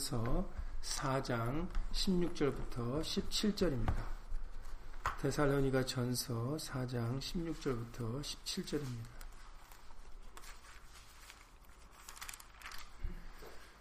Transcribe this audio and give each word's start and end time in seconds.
전서 0.00 0.48
4장 0.80 1.68
16절부터 1.92 3.02
17절입니다. 3.02 3.94
데살로니가 5.20 5.84
전서 5.84 6.56
4장 6.56 7.18
16절부터 7.18 8.22
17절입니다. 8.22 9.20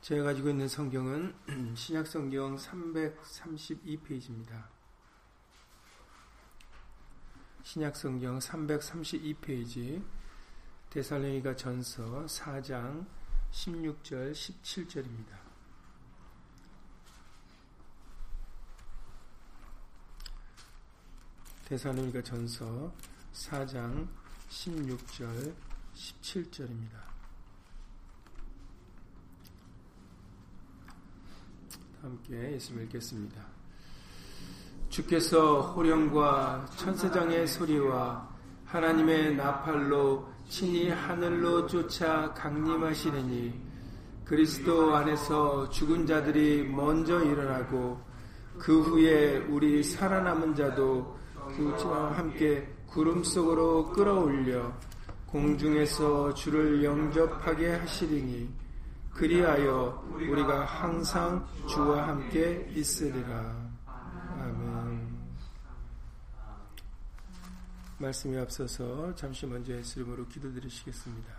제가 0.02 0.24
가지고 0.24 0.50
있는 0.50 0.68
성경은 0.68 1.34
신약 1.78 2.06
성경 2.06 2.58
332페이지입니다. 2.58 4.66
신약 7.64 7.96
성경 7.96 8.40
332페이지 8.40 10.04
데살로니가 10.90 11.56
전서 11.56 12.26
4장 12.26 13.06
16절 13.52 14.34
17절입니다. 14.34 15.49
데살로니가 21.70 22.24
전서 22.24 22.92
4장 23.32 24.08
16절 24.50 25.54
17절입니다. 25.94 26.98
함께 32.02 32.54
예수님 32.54 32.86
읽겠습니다. 32.86 33.46
주께서 34.90 35.62
호령과 35.74 36.66
천사장의 36.76 37.46
소리와 37.46 38.28
하나님의 38.66 39.36
나팔로 39.36 40.28
친히 40.50 40.90
하늘로 40.90 41.68
쫓아 41.68 42.34
강림하시느니 42.34 43.54
그리스도 44.26 44.96
안에서 44.96 45.70
죽은 45.70 46.08
자들이 46.08 46.64
먼저 46.64 47.24
일어나고 47.24 48.02
그 48.58 48.82
후에 48.82 49.38
우리 49.38 49.84
살아남은 49.84 50.56
자도 50.56 51.19
그와 51.56 52.18
함께 52.18 52.68
구름 52.88 53.24
속으로 53.24 53.92
끌어올려 53.92 54.74
공중에서 55.28 56.34
주를 56.34 56.84
영접하게 56.84 57.76
하시리니 57.76 58.50
그리하여 59.14 60.04
우리가 60.14 60.66
항상 60.66 61.46
주와 61.68 62.08
함께 62.08 62.68
있으리라. 62.74 63.70
아멘. 63.86 65.20
말씀이 67.98 68.38
앞서서 68.38 69.14
잠시 69.16 69.46
먼저 69.46 69.74
예수 69.74 70.00
이름으로 70.00 70.26
기도드리시겠습니다. 70.28 71.34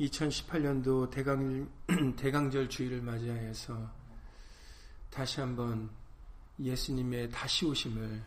2018년도 0.00 1.10
대강, 1.10 1.68
대강절 2.16 2.68
주의를 2.68 3.02
맞이하여서 3.02 3.99
다시 5.10 5.40
한번 5.40 5.90
예수님의 6.58 7.30
다시 7.30 7.66
오심을 7.66 8.22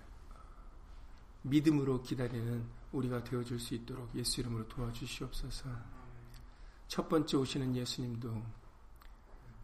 믿음으로 1.43 2.01
기다리는 2.03 2.65
우리가 2.91 3.23
되어줄 3.23 3.59
수 3.59 3.73
있도록 3.73 4.13
예수 4.15 4.41
이름으로 4.41 4.67
도와주시옵소서. 4.67 5.69
첫 6.87 7.09
번째 7.09 7.37
오시는 7.37 7.75
예수님도 7.75 8.43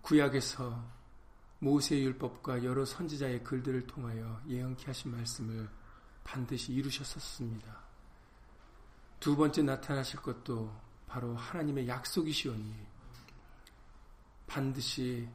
구약에서 0.01 0.83
모세의 1.59 2.05
율법과 2.05 2.63
여러 2.63 2.85
선지자의 2.85 3.43
글들을 3.43 3.85
통하여 3.85 4.41
예언케 4.47 4.85
하신 4.85 5.11
말씀을 5.11 5.69
반드시 6.23 6.73
이루셨었습니다. 6.73 7.79
두 9.19 9.35
번째 9.35 9.63
나타나실 9.63 10.21
것도 10.21 10.73
바로 11.07 11.35
하나님의 11.35 11.87
약속이시오니 11.87 12.73
반드시 14.47 15.27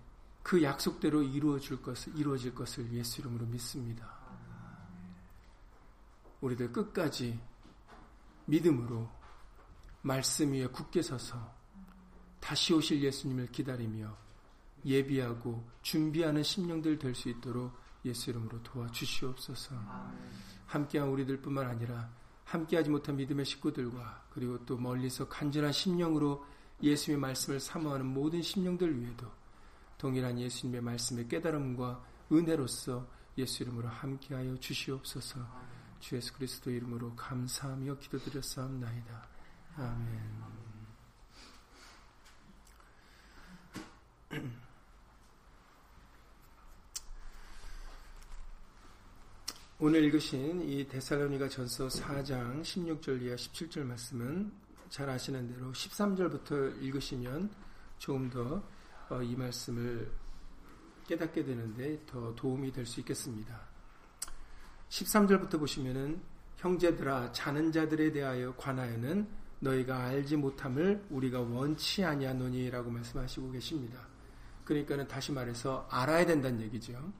그 0.44 0.62
약속대로 0.62 1.22
이루어질 1.22 1.80
것을 1.80 2.16
이루어질 2.16 2.54
것을 2.54 2.92
예수 2.92 3.22
이름으로 3.22 3.46
믿습니다. 3.46 4.14
우리들 6.42 6.70
끝까지 6.70 7.40
믿음으로 8.44 9.08
말씀 10.02 10.52
위에 10.52 10.66
굳게 10.66 11.00
서서 11.00 11.50
다시 12.40 12.74
오실 12.74 13.02
예수님을 13.02 13.50
기다리며 13.52 14.14
예비하고 14.84 15.66
준비하는 15.80 16.42
심령들 16.42 16.98
될 16.98 17.14
수 17.14 17.30
있도록 17.30 17.72
예수 18.04 18.28
이름으로 18.28 18.62
도와주시옵소서. 18.62 19.74
함께한 20.66 21.08
우리들뿐만 21.08 21.66
아니라 21.66 22.10
함께하지 22.44 22.90
못한 22.90 23.16
믿음의 23.16 23.46
식구들과 23.46 24.26
그리고 24.28 24.62
또 24.66 24.76
멀리서 24.76 25.26
간절한 25.26 25.72
심령으로 25.72 26.44
예수님의 26.82 27.18
말씀을 27.18 27.60
사모하는 27.60 28.04
모든 28.04 28.42
심령들 28.42 29.00
위에도 29.00 29.26
동일한 30.04 30.38
예수님의 30.38 30.82
말씀의 30.82 31.28
깨달음과 31.28 32.04
은혜로서 32.30 33.08
예수 33.38 33.62
이름으로 33.62 33.88
함께하여 33.88 34.60
주시옵소서. 34.60 35.40
주 35.98 36.16
예수 36.16 36.34
그리스도 36.34 36.70
이름으로 36.70 37.16
감사하며 37.16 37.96
기도드렸사옵나이다. 37.96 39.26
아멘. 39.76 40.44
오늘 49.78 50.04
읽으신 50.04 50.68
이 50.68 50.86
데살로니가 50.86 51.48
전서 51.48 51.88
4장 51.88 52.60
16절 52.60 53.22
이하 53.22 53.36
17절 53.36 53.84
말씀은 53.84 54.52
잘 54.90 55.08
아시는 55.08 55.48
대로 55.48 55.72
13절부터 55.72 56.82
읽으시면 56.82 57.50
조금 57.96 58.28
더 58.28 58.62
이 59.22 59.34
어, 59.34 59.38
말씀을 59.38 60.10
깨닫게 61.06 61.44
되는데 61.44 62.00
더 62.06 62.34
도움이 62.34 62.72
될 62.72 62.86
수 62.86 63.00
있겠습니다. 63.00 63.60
13절부터 64.88 65.58
보시면은 65.58 66.20
형제들아 66.56 67.32
자는 67.32 67.72
자들에 67.72 68.12
대하여 68.12 68.54
관하여는 68.56 69.26
너희가 69.60 70.04
알지 70.04 70.36
못함을 70.36 71.04
우리가 71.10 71.40
원치 71.40 72.04
아니하노니라고 72.04 72.90
말씀하시고 72.90 73.50
계십니다. 73.52 74.06
그러니까는 74.64 75.08
다시 75.08 75.32
말해서 75.32 75.86
알아야 75.90 76.24
된다는 76.24 76.60
얘기죠. 76.62 77.12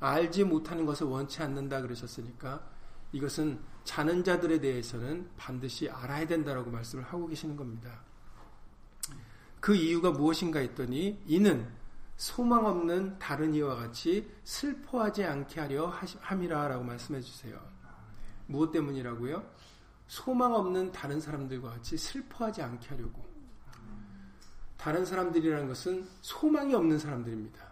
알지 0.00 0.44
못하는 0.44 0.86
것을 0.86 1.06
원치 1.06 1.42
않는다 1.42 1.82
그러셨으니까 1.82 2.62
이것은 3.12 3.58
자는 3.84 4.22
자들에 4.22 4.60
대해서는 4.60 5.30
반드시 5.36 5.88
알아야 5.88 6.26
된다라고 6.26 6.70
말씀을 6.70 7.04
하고 7.04 7.26
계시는 7.26 7.56
겁니다. 7.56 8.02
그 9.68 9.74
이유가 9.74 10.10
무엇인가 10.10 10.60
했더니 10.60 11.22
이는 11.26 11.68
소망 12.16 12.64
없는 12.64 13.18
다른 13.18 13.52
이와 13.52 13.74
같이 13.74 14.26
슬퍼하지 14.42 15.24
않게 15.24 15.60
하려 15.60 15.92
함이라라고 16.20 16.82
말씀해 16.82 17.20
주세요. 17.20 17.60
무엇 18.46 18.72
때문이라고요? 18.72 19.44
소망 20.06 20.54
없는 20.54 20.90
다른 20.92 21.20
사람들과 21.20 21.68
같이 21.68 21.98
슬퍼하지 21.98 22.62
않게 22.62 22.88
하려고. 22.88 23.22
다른 24.78 25.04
사람들이라는 25.04 25.68
것은 25.68 26.08
소망이 26.22 26.74
없는 26.74 26.98
사람들입니다. 26.98 27.62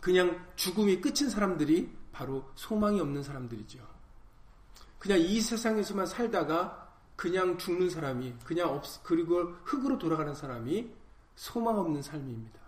그냥 0.00 0.42
죽음이 0.56 1.02
끝인 1.02 1.28
사람들이 1.28 1.94
바로 2.12 2.50
소망이 2.54 2.98
없는 2.98 3.22
사람들이죠. 3.22 3.86
그냥 4.98 5.18
이 5.20 5.38
세상에서만 5.42 6.06
살다가 6.06 6.87
그냥 7.18 7.58
죽는 7.58 7.90
사람이, 7.90 8.32
그냥 8.44 8.68
없, 8.68 8.84
그리고 9.02 9.42
흙으로 9.64 9.98
돌아가는 9.98 10.32
사람이 10.32 10.88
소망 11.34 11.76
없는 11.76 12.00
삶입니다. 12.00 12.60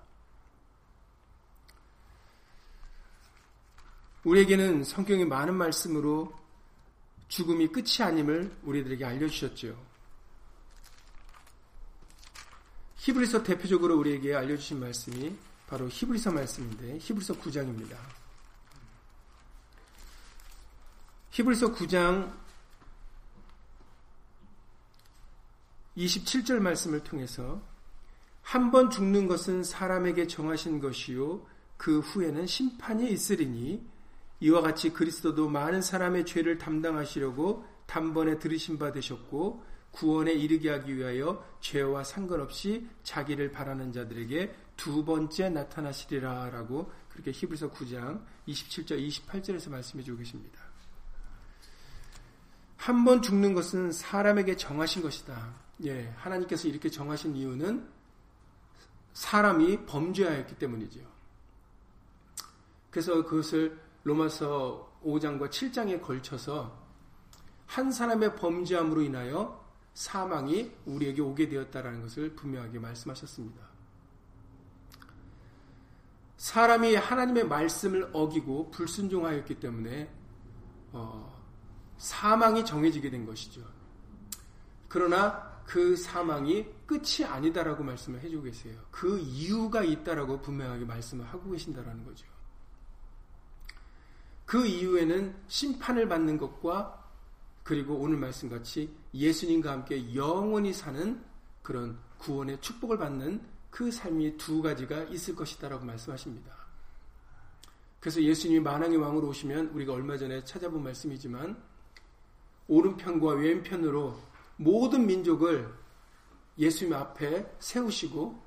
우리에게는 4.25 4.83
성경의 4.83 5.27
많은 5.27 5.55
말씀으로 5.55 6.37
죽음이 7.28 7.69
끝이 7.69 7.99
아님을 8.00 8.56
우리들에게 8.65 9.05
알려주셨죠. 9.05 9.81
히브리서 12.97 13.44
대표적으로 13.44 13.96
우리에게 13.99 14.35
알려주신 14.35 14.81
말씀이 14.81 15.32
바로 15.69 15.88
히브리서 15.88 16.32
말씀인데 16.32 16.99
히브리서 16.99 17.35
9장입니다. 17.35 17.96
히브리서 21.31 21.73
9장 21.73 22.39
27절 25.96 26.58
말씀을 26.60 27.02
통해서 27.02 27.60
한 28.42 28.70
번 28.70 28.90
죽는 28.90 29.28
것은 29.28 29.62
사람에게 29.64 30.26
정하신 30.26 30.81
것이요 30.81 31.46
그 31.76 32.00
후에는 32.00 32.46
심판이 32.46 33.10
있으리니 33.10 33.84
이와 34.40 34.62
같이 34.62 34.92
그리스도도 34.92 35.48
많은 35.48 35.82
사람의 35.82 36.25
죄를 36.26 36.58
담당하시려고 36.58 37.64
단번에 37.87 38.38
들으신 38.38 38.78
바 38.78 38.92
되셨고 38.92 39.62
구원에 39.90 40.32
이르게 40.32 40.70
하기 40.70 40.96
위하여 40.96 41.44
죄와 41.60 42.04
상관없이 42.04 42.86
자기를 43.02 43.50
바라는 43.52 43.93
자들에게 43.93 44.54
두 44.76 45.04
번째 45.04 45.50
나타나시리라라고 45.50 46.90
그렇게 47.10 47.32
히브리서 47.32 47.70
9장 47.72 48.22
27절 48.48 49.06
28절에서 49.08 49.70
말씀해 49.70 50.02
주고 50.04 50.19
계십니다. 50.19 50.60
한 52.76 53.04
번 53.04 53.20
죽는 53.20 53.52
것은 53.52 53.93
사람에게 53.93 54.56
정하신 54.56 55.02
것이다. 55.02 55.54
예, 55.85 56.12
하나님께서 56.17 56.69
이렇게 56.69 56.91
정하신 56.91 57.37
이유는 57.37 57.88
사람이 59.12 59.87
범죄하였기 59.87 60.56
때문이죠. 60.56 61.00
그래서 62.91 63.25
그것을 63.25 63.81
로마서 64.05 65.00
5장과 65.05 65.50
7장에 65.50 66.03
걸쳐서 66.03 66.79
한 67.67 67.93
사람의 67.93 68.37
범죄함으로 68.37 69.03
인하여 69.03 69.61
사망이 69.94 70.73
우리에게 70.87 71.23
오게 71.23 71.49
되었다라는 71.49 72.03
것을 72.03 72.35
분명하게 72.35 72.79
말씀하셨습니다. 72.79 73.71
사람이 76.37 76.94
하나님의 76.94 77.47
말씀을 77.47 78.11
어기고 78.12 78.71
불순종하였기 78.71 79.61
때문에 79.61 80.11
어, 80.93 81.38
사망이 81.99 82.65
정해지게 82.65 83.11
된 83.11 83.27
것이죠. 83.27 83.62
그러나 84.88 85.50
그 85.66 85.96
사망이 85.96 86.66
끝이 86.86 87.24
아니다라고 87.24 87.84
말씀을 87.84 88.20
해주고 88.20 88.44
계세요. 88.44 88.78
그 88.90 89.18
이유가 89.18 89.82
있다라고 89.82 90.40
분명하게 90.40 90.84
말씀을 90.84 91.24
하고 91.26 91.50
계신다라는 91.50 92.04
거죠. 92.04 92.26
그 94.46 94.66
이후에는 94.66 95.34
심판을 95.46 96.08
받는 96.08 96.38
것과 96.38 97.08
그리고 97.62 97.94
오늘 97.94 98.16
말씀같이 98.16 98.92
예수님과 99.14 99.70
함께 99.70 100.14
영원히 100.14 100.72
사는 100.72 101.22
그런 101.62 101.98
구원의 102.18 102.60
축복을 102.60 102.98
받는 102.98 103.40
그 103.70 103.90
삶이 103.90 104.36
두 104.36 104.60
가지가 104.60 105.04
있을 105.04 105.36
것이다라고 105.36 105.84
말씀하십니다. 105.84 106.52
그래서 108.00 108.20
예수님이 108.22 108.60
만왕의 108.60 108.96
왕으로 108.96 109.28
오시면 109.28 109.68
우리가 109.68 109.92
얼마 109.92 110.16
전에 110.16 110.42
찾아본 110.42 110.82
말씀이지만 110.82 111.62
오른편과 112.66 113.34
왼편으로 113.34 114.18
모든 114.60 115.06
민족을 115.06 115.72
예수님 116.58 116.92
앞에 116.92 117.50
세우시고 117.58 118.42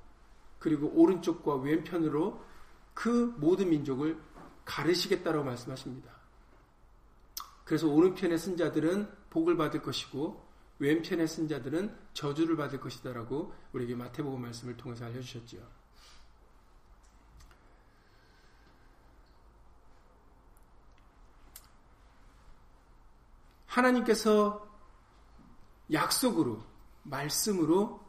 그리고 0.59 0.91
오른쪽과 0.93 1.55
왼편으로 1.55 2.39
그 2.93 3.33
모든 3.37 3.69
민족을 3.69 4.21
가르시겠다라고 4.63 5.43
말씀하십니다. 5.43 6.13
그래서 7.65 7.87
오른편의 7.87 8.37
쓴자들은 8.37 9.11
복을 9.31 9.57
받을 9.57 9.81
것이고 9.81 10.45
왼편의 10.77 11.27
쓴자들은 11.27 11.97
저주를 12.13 12.57
받을 12.57 12.79
것이다라고 12.79 13.51
우리에게 13.73 13.95
마태복음 13.95 14.39
말씀을 14.39 14.77
통해서 14.77 15.05
알려주셨지요. 15.05 15.61
하나님께서 23.65 24.72
약속으로 25.91 26.63
말씀으로 27.03 28.01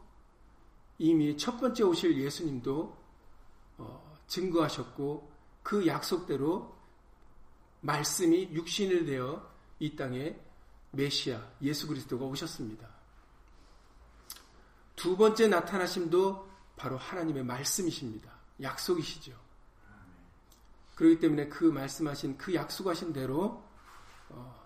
이미 0.97 1.37
첫 1.37 1.59
번째 1.59 1.83
오실 1.83 2.17
예수님도 2.17 2.97
어, 3.77 4.17
증거하셨고 4.27 5.31
그 5.61 5.85
약속대로 5.85 6.75
말씀이 7.81 8.49
육신을 8.53 9.05
되어 9.05 9.51
이 9.79 9.95
땅에 9.95 10.39
메시아 10.91 11.41
예수 11.61 11.87
그리스도가 11.87 12.25
오셨습니다. 12.25 12.87
두 14.95 15.17
번째 15.17 15.49
나타나심도 15.49 16.49
바로 16.77 16.97
하나님의 16.97 17.43
말씀이십니다. 17.43 18.31
약속이시죠. 18.61 19.33
그렇기 20.95 21.19
때문에 21.19 21.49
그 21.49 21.65
말씀하신 21.65 22.37
그 22.37 22.55
약속하신 22.55 23.11
대로 23.11 23.63
어, 24.29 24.65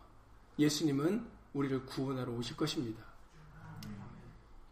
예수님은 0.60 1.38
우리를 1.54 1.86
구원하러 1.86 2.31
오실 2.31 2.56
것입니다. 2.56 3.04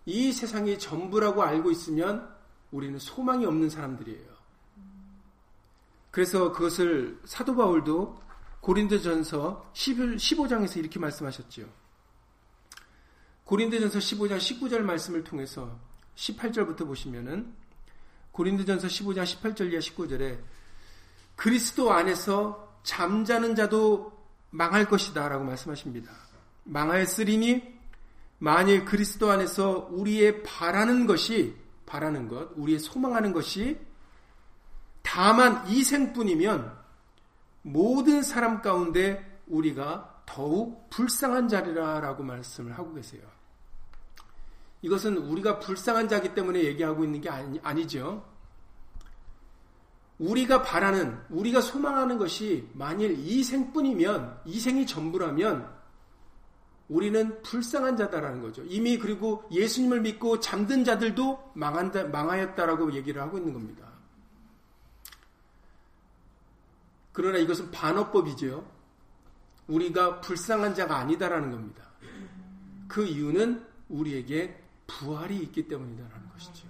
이 0.06 0.32
세상이 0.32 0.80
전부라고 0.80 1.44
알고 1.44 1.72
있으면 1.72 2.34
우리는 2.72 2.98
소망이 3.00 3.46
없는 3.46 3.70
사람들이에요. 3.70 4.38
그래서 6.12 6.52
그것을 6.52 7.20
사도 7.26 7.56
바울도 7.56 8.22
고린도전서 8.62 9.72
15장에서 9.74 10.78
이렇게 10.78 11.00
말씀하셨지요. 11.00 11.68
고린도전서 13.44 14.00
15장 14.00 14.38
19절 14.38 14.80
말씀을 14.80 15.24
통해서 15.24 15.80
18절부터 16.16 16.86
보시면은 16.86 17.54
고린도전서 18.32 18.88
15장 18.88 19.24
18절 19.24 19.72
이하 19.72 19.80
19절에 19.80 20.40
그리스도 21.36 21.92
안에서 21.92 22.80
잠자는 22.84 23.56
자도 23.56 24.12
망할 24.50 24.88
것이다 24.90 25.30
라고 25.30 25.44
말씀하십니다. 25.44 26.12
망하였으리니 26.68 27.78
만일 28.40 28.86
그리스도 28.86 29.32
안에서 29.32 29.88
우리의 29.92 30.44
바라는 30.44 31.08
것이 31.08 31.56
바라는 31.86 32.28
것, 32.28 32.52
우리의 32.56 32.80
소망하는 32.80 33.34
것이 33.34 33.80
다만 35.02 35.68
이 35.70 35.84
생뿐이면 35.84 36.78
모든 37.64 38.22
사람 38.22 38.62
가운데 38.62 39.42
우리가 39.48 40.24
더욱 40.26 40.90
불쌍한 40.90 41.48
자리라라고 41.48 42.24
말씀을 42.24 42.78
하고 42.78 42.94
계세요. 42.94 43.22
이것은 44.82 45.18
우리가 45.18 45.60
불쌍한 45.60 46.08
자기 46.10 46.34
때문에 46.36 46.64
얘기하고 46.66 47.04
있는 47.04 47.22
게 47.22 47.30
아니, 47.30 47.60
아니죠. 47.64 48.24
우리가 50.20 50.62
바라는, 50.62 51.20
우리가 51.30 51.62
소망하는 51.62 52.18
것이 52.18 52.70
만일 52.74 53.18
이 53.18 53.44
생뿐이면, 53.44 54.42
이 54.46 54.60
생이 54.60 54.86
전부라면, 54.86 55.77
우리는 56.90 57.42
불쌍한 57.42 57.98
자다라는 57.98 58.42
거죠. 58.42 58.64
이미 58.64 58.98
그리고 58.98 59.44
예수님을 59.52 60.02
믿고 60.02 60.40
잠든 60.40 60.84
자들도 60.86 61.52
망한다, 61.54 62.06
망하였다라고 62.06 62.94
얘기를 62.94 63.22
하고 63.22 63.38
있는 63.38 63.54
겁니다. 63.54 63.88
그러나 67.12 67.40
이것은 67.40 67.72
반어법이죠. 67.72 68.66
우리가 69.68 70.22
불쌍한 70.22 70.76
자가 70.76 70.98
아니다라는 70.98 71.52
겁니다. 71.52 71.84
그 72.88 73.06
이유는 73.06 73.66
우리에게 73.90 74.64
부활이 74.86 75.38
있기 75.40 75.68
때문이다라는 75.68 76.30
것이죠. 76.30 76.68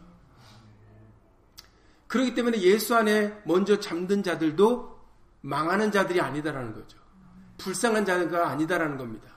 그렇기 2.07 2.33
때문에 2.33 2.61
예수 2.61 2.95
안에 2.95 3.41
먼저 3.45 3.79
잠든 3.79 4.23
자들도 4.23 4.97
망하는 5.41 5.91
자들이 5.91 6.21
아니다라는 6.21 6.73
거죠. 6.73 6.97
불쌍한 7.57 8.05
자가 8.05 8.49
아니다라는 8.49 8.97
겁니다. 8.97 9.36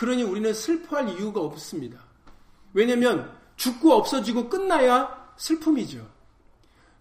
그러니 0.00 0.22
우리는 0.22 0.54
슬퍼할 0.54 1.10
이유가 1.10 1.42
없습니다. 1.42 2.02
왜냐하면 2.72 3.38
죽고 3.56 3.92
없어지고 3.92 4.48
끝나야 4.48 5.34
슬픔이죠. 5.36 6.10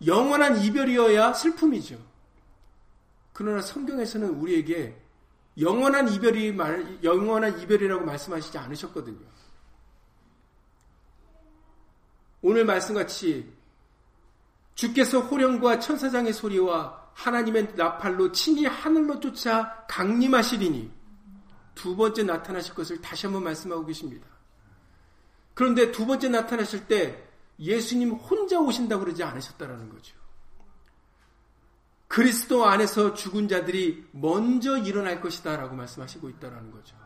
영원한 0.06 0.62
이별이어야 0.62 1.32
슬픔이죠. 1.32 1.98
그러나 3.32 3.62
성경에서는 3.62 4.32
우리에게 4.32 5.02
영원한 5.58 6.10
이별이 6.10 6.52
말, 6.52 7.02
영원한 7.02 7.58
이별이라고 7.62 8.04
말씀하시지 8.04 8.58
않으셨거든요. 8.58 9.26
오늘 12.42 12.66
말씀같이 12.66 13.50
주께서 14.76 15.22
호령과 15.22 15.80
천사장의 15.80 16.34
소리와 16.34 17.12
하나님의 17.14 17.76
나팔로 17.78 18.34
친히 18.34 18.66
하늘로 18.66 19.22
쫓아 19.22 19.86
강림하시리니 19.88 20.99
두 21.80 21.96
번째 21.96 22.24
나타나실 22.24 22.74
것을 22.74 23.00
다시 23.00 23.26
한번 23.26 23.42
말씀하고 23.46 23.86
계십니다. 23.86 24.28
그런데 25.54 25.94
두 25.94 26.06
번째 26.06 26.28
나타나실 26.28 26.88
때 26.88 27.26
예수님 27.58 28.12
혼자 28.12 28.60
오신다고 28.60 29.06
그러지 29.06 29.24
않으셨다라는 29.24 29.88
거죠. 29.88 30.14
그리스도 32.10 32.66
안에서 32.66 33.14
죽은 33.14 33.48
자들이 33.48 34.10
먼저 34.12 34.78
일어날 34.78 35.22
것이다 35.22 35.56
라고 35.56 35.78
말씀하시고 35.78 36.30
있다라는 36.32 36.72
거죠. 36.72 36.98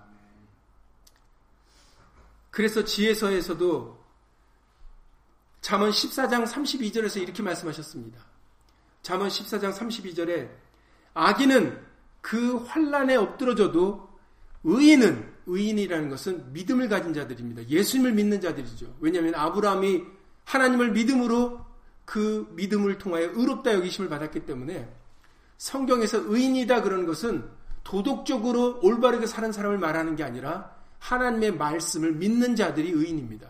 그래서 2.50 2.84
지혜서에서도 2.84 4.04
잠언 5.62 5.92
14장 5.92 6.48
32절에서 6.48 7.22
이렇게 7.22 7.44
말씀하셨습니다. 7.44 8.20
잠언 9.04 9.28
14장 9.28 9.72
32절에 9.72 10.50
아기는 11.14 11.86
그 12.22 12.56
환란에 12.58 13.16
엎드러져도 13.16 14.13
의인은 14.64 15.34
의인이라는 15.46 16.10
것은 16.10 16.54
믿음을 16.54 16.88
가진 16.88 17.14
자들입니다. 17.14 17.68
예수님을 17.68 18.14
믿는 18.14 18.42
자들이죠. 18.42 18.96
왜냐하면 19.00 19.36
아브라함이 19.36 20.04
하나님을 20.46 20.92
믿음으로 20.92 21.66
그 22.06 22.48
믿음을 22.56 22.98
통하여 22.98 23.30
의롭다 23.34 23.74
여기심을 23.74 24.10
받았기 24.10 24.46
때문에 24.46 24.94
성경에서 25.58 26.24
의인이다 26.26 26.82
그러는 26.82 27.06
것은 27.06 27.50
도덕적으로 27.84 28.80
올바르게 28.82 29.28
사는 29.28 29.52
사람을 29.52 29.78
말하는 29.78 30.16
게 30.16 30.24
아니라 30.24 30.76
하나님의 31.00 31.56
말씀을 31.56 32.14
믿는 32.14 32.56
자들이 32.56 32.92
의인입니다. 32.92 33.50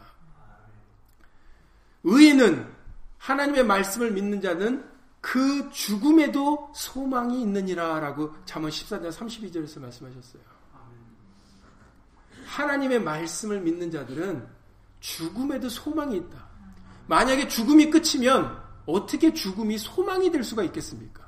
의인은 2.03 2.67
하나님의 3.19 3.63
말씀을 3.65 4.11
믿는 4.11 4.41
자는 4.41 4.83
그 5.21 5.69
죽음에도 5.71 6.71
소망이 6.75 7.41
있느니라 7.41 7.99
라고 7.99 8.33
잠언 8.45 8.69
14장 8.69 9.09
32절에서 9.09 9.79
말씀하셨어요. 9.79 10.52
하나님의 12.53 13.01
말씀을 13.01 13.61
믿는 13.61 13.89
자들은 13.89 14.47
죽음에도 14.99 15.69
소망이 15.69 16.17
있다. 16.17 16.47
만약에 17.07 17.47
죽음이 17.47 17.89
끝이면 17.89 18.61
어떻게 18.85 19.33
죽음이 19.33 19.77
소망이 19.77 20.31
될 20.31 20.43
수가 20.43 20.63
있겠습니까? 20.63 21.23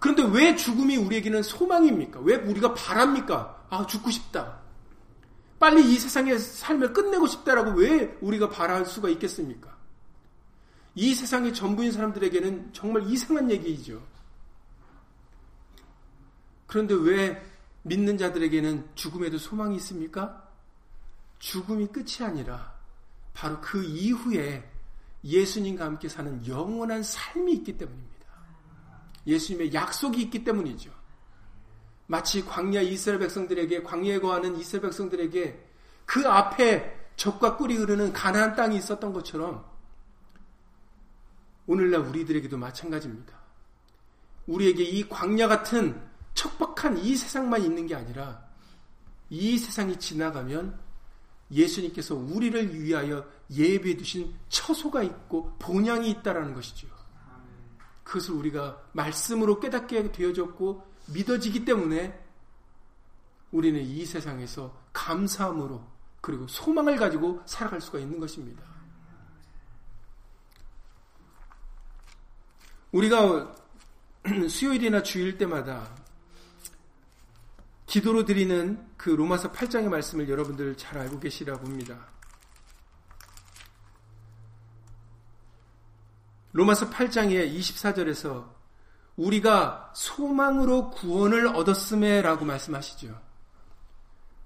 그런데 0.00 0.24
왜 0.24 0.56
죽음이 0.56 0.96
우리에게는 0.96 1.42
소망입니까? 1.42 2.20
왜 2.20 2.36
우리가 2.36 2.74
바랍니까? 2.74 3.66
아, 3.70 3.86
죽고 3.86 4.10
싶다. 4.10 4.58
빨리 5.58 5.92
이 5.92 5.98
세상의 5.98 6.38
삶을 6.38 6.92
끝내고 6.92 7.26
싶다라고 7.26 7.72
왜 7.72 8.16
우리가 8.20 8.48
바랄 8.48 8.86
수가 8.86 9.10
있겠습니까? 9.10 9.76
이 10.94 11.14
세상의 11.14 11.54
전부인 11.54 11.92
사람들에게는 11.92 12.70
정말 12.72 13.08
이상한 13.08 13.50
얘기이죠. 13.50 14.02
그런데 16.66 16.94
왜 16.94 17.49
믿는 17.82 18.18
자들에게는 18.18 18.90
죽음에도 18.94 19.38
소망이 19.38 19.76
있습니까? 19.76 20.48
죽음이 21.38 21.86
끝이 21.88 22.18
아니라 22.20 22.74
바로 23.32 23.60
그 23.60 23.82
이후에 23.82 24.68
예수님과 25.24 25.84
함께 25.84 26.08
사는 26.08 26.46
영원한 26.46 27.02
삶이 27.02 27.52
있기 27.54 27.78
때문입니다. 27.78 28.26
예수님의 29.26 29.72
약속이 29.72 30.22
있기 30.22 30.44
때문이죠. 30.44 30.90
마치 32.06 32.44
광야 32.44 32.80
이스라엘 32.80 33.20
백성들에게 33.20 33.82
광야에 33.82 34.18
거하는 34.18 34.56
이스라엘 34.56 34.82
백성들에게 34.82 35.66
그 36.06 36.28
앞에 36.28 36.98
적과 37.16 37.56
꿀이 37.56 37.76
흐르는 37.76 38.12
가나안 38.12 38.56
땅이 38.56 38.76
있었던 38.78 39.12
것처럼 39.12 39.64
오늘날 41.66 42.00
우리들에게도 42.00 42.56
마찬가지입니다. 42.56 43.38
우리에게 44.46 44.82
이 44.82 45.08
광야 45.08 45.46
같은 45.46 46.09
척박한 46.40 46.96
이 46.98 47.16
세상만 47.16 47.62
있는 47.62 47.86
게 47.86 47.94
아니라 47.94 48.42
이 49.28 49.58
세상이 49.58 49.98
지나가면 49.98 50.78
예수님께서 51.50 52.14
우리를 52.14 52.80
위하여 52.80 53.26
예배해 53.50 53.96
두신 53.98 54.34
처소가 54.48 55.02
있고 55.02 55.54
본향이 55.58 56.08
있다라는 56.10 56.54
것이죠. 56.54 56.88
그것을 58.04 58.34
우리가 58.34 58.80
말씀으로 58.92 59.60
깨닫게 59.60 60.12
되어졌고 60.12 60.86
믿어지기 61.12 61.66
때문에 61.66 62.18
우리는 63.52 63.80
이 63.82 64.06
세상에서 64.06 64.74
감사함으로 64.94 65.84
그리고 66.22 66.46
소망을 66.48 66.96
가지고 66.96 67.42
살아갈 67.44 67.82
수가 67.82 67.98
있는 67.98 68.18
것입니다. 68.18 68.62
우리가 72.92 73.54
수요일이나 74.48 75.02
주일 75.02 75.36
때마다 75.36 75.99
기도로 77.90 78.24
드리는 78.24 78.88
그 78.96 79.10
로마서 79.10 79.50
8장의 79.50 79.88
말씀을 79.88 80.28
여러분들 80.28 80.76
잘 80.76 80.96
알고 80.96 81.18
계시라 81.18 81.58
봅니다. 81.58 82.06
로마서 86.52 86.88
8장의 86.88 87.52
24절에서 87.52 88.48
우리가 89.16 89.92
소망으로 89.96 90.90
구원을 90.90 91.48
얻었음에라고 91.48 92.44
말씀하시죠. 92.44 93.20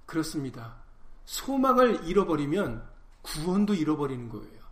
그렇습니다. 0.07 0.77
소망을 1.27 2.09
잃어버리면 2.09 2.89
구원도 3.21 3.75
잃어버리는 3.75 4.31
거예요. 4.31 4.65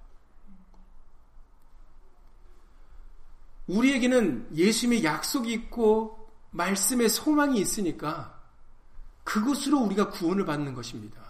우리에게는 3.67 4.57
예수님의 4.57 5.05
약속이 5.05 5.53
있고 5.53 6.33
말씀의 6.53 7.11
소망이 7.11 7.61
있으니까 7.61 8.42
그것으로 9.25 9.79
우리가 9.79 10.11
구원을 10.11 10.45
받는 10.45 10.75
것입니다. 10.75 11.21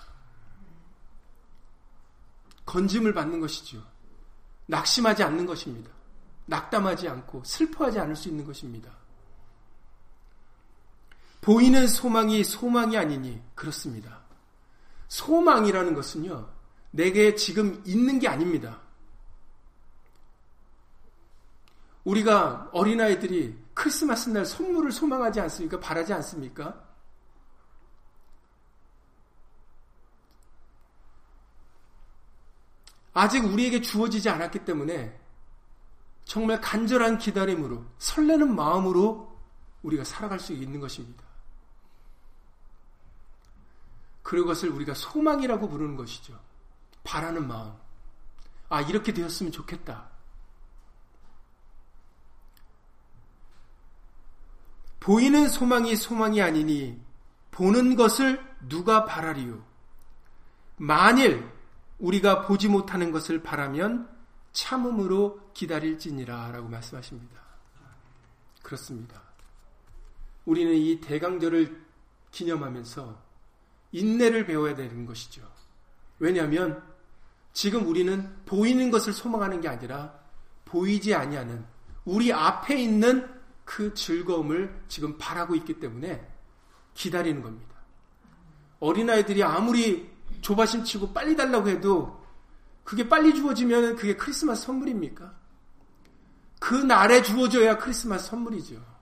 건짐을 2.66 3.12
받는 3.12 3.40
것이죠. 3.40 3.82
낙심하지 4.66 5.22
않는 5.24 5.46
것입니다. 5.46 5.90
낙담하지 6.46 7.08
않고 7.08 7.42
슬퍼하지 7.44 7.98
않을 8.00 8.16
수 8.16 8.28
있는 8.28 8.44
것입니다. 8.44 8.90
보이는 11.40 11.86
소망이 11.86 12.44
소망이 12.44 12.96
아니니 12.96 13.42
그렇습니다. 13.54 14.20
소망이라는 15.08 15.94
것은요, 15.94 16.48
내게 16.92 17.34
지금 17.34 17.82
있는 17.84 18.18
게 18.18 18.28
아닙니다. 18.28 18.80
우리가 22.04 22.70
어린아이들이 22.72 23.58
크리스마스 23.74 24.28
날 24.30 24.44
선물을 24.44 24.92
소망하지 24.92 25.40
않습니까? 25.40 25.80
바라지 25.80 26.12
않습니까? 26.14 26.91
아직 33.14 33.44
우리에게 33.44 33.80
주어지지 33.80 34.28
않았기 34.28 34.64
때문에 34.64 35.20
정말 36.24 36.60
간절한 36.60 37.18
기다림으로 37.18 37.84
설레는 37.98 38.54
마음으로 38.54 39.38
우리가 39.82 40.04
살아갈 40.04 40.38
수 40.38 40.52
있는 40.52 40.80
것입니다. 40.80 41.22
그것을 44.22 44.70
우리가 44.70 44.94
소망이라고 44.94 45.68
부르는 45.68 45.96
것이죠. 45.96 46.38
바라는 47.04 47.46
마음. 47.46 47.74
아, 48.68 48.80
이렇게 48.80 49.12
되었으면 49.12 49.52
좋겠다. 49.52 50.08
보이는 55.00 55.48
소망이 55.48 55.96
소망이 55.96 56.40
아니니 56.40 56.98
보는 57.50 57.96
것을 57.96 58.40
누가 58.68 59.04
바라리요? 59.04 59.62
만일 60.76 61.51
우리가 62.02 62.46
보지 62.46 62.68
못하는 62.68 63.12
것을 63.12 63.42
바라면 63.42 64.08
참음으로 64.52 65.40
기다릴지니라 65.54 66.50
라고 66.50 66.68
말씀하십니다. 66.68 67.40
그렇습니다. 68.62 69.22
우리는 70.44 70.74
이 70.74 71.00
대강절을 71.00 71.80
기념하면서 72.32 73.22
인내를 73.92 74.46
배워야 74.46 74.74
되는 74.74 75.06
것이죠. 75.06 75.42
왜냐하면 76.18 76.82
지금 77.52 77.86
우리는 77.86 78.28
보이는 78.46 78.90
것을 78.90 79.12
소망하는 79.12 79.60
게 79.60 79.68
아니라 79.68 80.18
보이지 80.64 81.14
아니하는 81.14 81.64
우리 82.04 82.32
앞에 82.32 82.82
있는 82.82 83.28
그 83.64 83.94
즐거움을 83.94 84.82
지금 84.88 85.16
바라고 85.18 85.54
있기 85.54 85.78
때문에 85.78 86.28
기다리는 86.94 87.42
겁니다. 87.42 87.76
어린아이들이 88.80 89.44
아무리 89.44 90.11
조바심 90.42 90.84
치고 90.84 91.12
빨리 91.12 91.34
달라고 91.34 91.68
해도 91.68 92.22
그게 92.84 93.08
빨리 93.08 93.34
주어지면 93.34 93.96
그게 93.96 94.16
크리스마스 94.16 94.66
선물입니까? 94.66 95.32
그 96.60 96.74
날에 96.74 97.22
주어져야 97.22 97.78
크리스마스 97.78 98.28
선물이죠. 98.30 98.92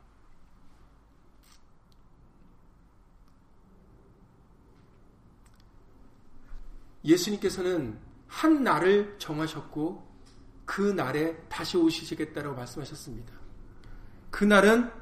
예수님께서는 7.05 7.99
한 8.29 8.63
날을 8.63 9.17
정하셨고 9.19 10.09
그 10.67 10.93
날에 10.93 11.37
다시 11.49 11.77
오시겠다고 11.77 12.55
말씀하셨습니다. 12.55 13.33
그 14.31 14.45
날은 14.45 14.93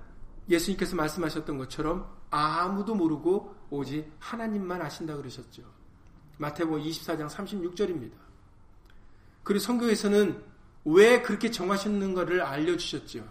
예수님께서 0.48 0.96
말씀하셨던 0.96 1.58
것처럼 1.58 2.08
아무도 2.30 2.94
모르고 2.94 3.54
오직 3.70 4.10
하나님만 4.18 4.80
아신다 4.80 5.16
그러셨죠. 5.16 5.77
마태복음 6.38 6.82
24장 6.82 7.28
36절입니다. 7.28 8.12
그리고 9.42 9.60
성경에서는 9.60 10.42
왜 10.84 11.22
그렇게 11.22 11.50
정하셨는가를 11.50 12.40
알려주셨죠. 12.40 13.24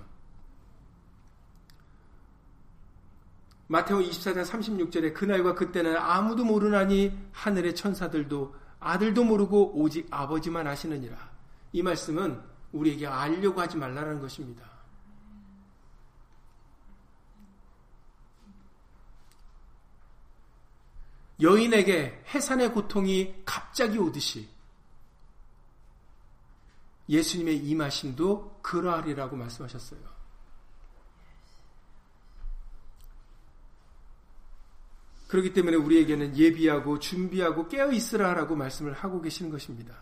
마태복음 3.67 4.09
24장 4.09 4.45
36절에 4.45 5.13
그날과 5.13 5.55
그때는 5.55 5.97
아무도 5.97 6.45
모르나니 6.45 7.17
하늘의 7.33 7.75
천사들도 7.75 8.55
아들도 8.79 9.23
모르고 9.23 9.73
오직 9.75 10.07
아버지만 10.11 10.67
아시느니라. 10.67 11.17
이 11.73 11.81
말씀은 11.81 12.39
우리에게 12.71 13.07
알려고 13.07 13.59
하지 13.59 13.77
말라는 13.77 14.21
것입니다. 14.21 14.76
여인에게 21.41 22.23
해산의 22.33 22.73
고통이 22.73 23.43
갑자기 23.45 23.97
오듯이 23.97 24.49
예수님의 27.09 27.57
임하심도 27.57 28.59
그러하리라고 28.61 29.35
말씀하셨어요. 29.35 30.17
그렇기 35.27 35.53
때문에 35.53 35.75
우리에게는 35.75 36.37
예비하고 36.37 36.99
준비하고 36.99 37.67
깨어 37.67 37.91
있으라라고 37.91 38.55
말씀을 38.55 38.93
하고 38.93 39.21
계시는 39.21 39.51
것입니다. 39.51 39.95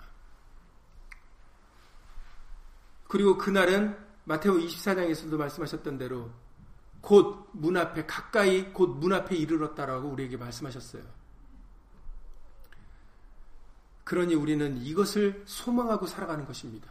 그리고 3.08 3.38
그날은 3.38 3.98
마테오 4.26 4.54
24장에서도 4.58 5.36
말씀하셨던 5.38 5.98
대로 5.98 6.32
곧 7.02 7.46
문 7.54 7.78
앞에 7.78 8.06
가까이 8.06 8.74
곧 8.74 8.88
문 8.88 9.14
앞에 9.14 9.36
이르렀다라고 9.36 10.10
우리에게 10.10 10.38
말씀하셨어요. 10.38 11.25
그러니 14.06 14.36
우리는 14.36 14.78
이것을 14.78 15.44
소망하고 15.46 16.06
살아가는 16.06 16.46
것입니다. 16.46 16.90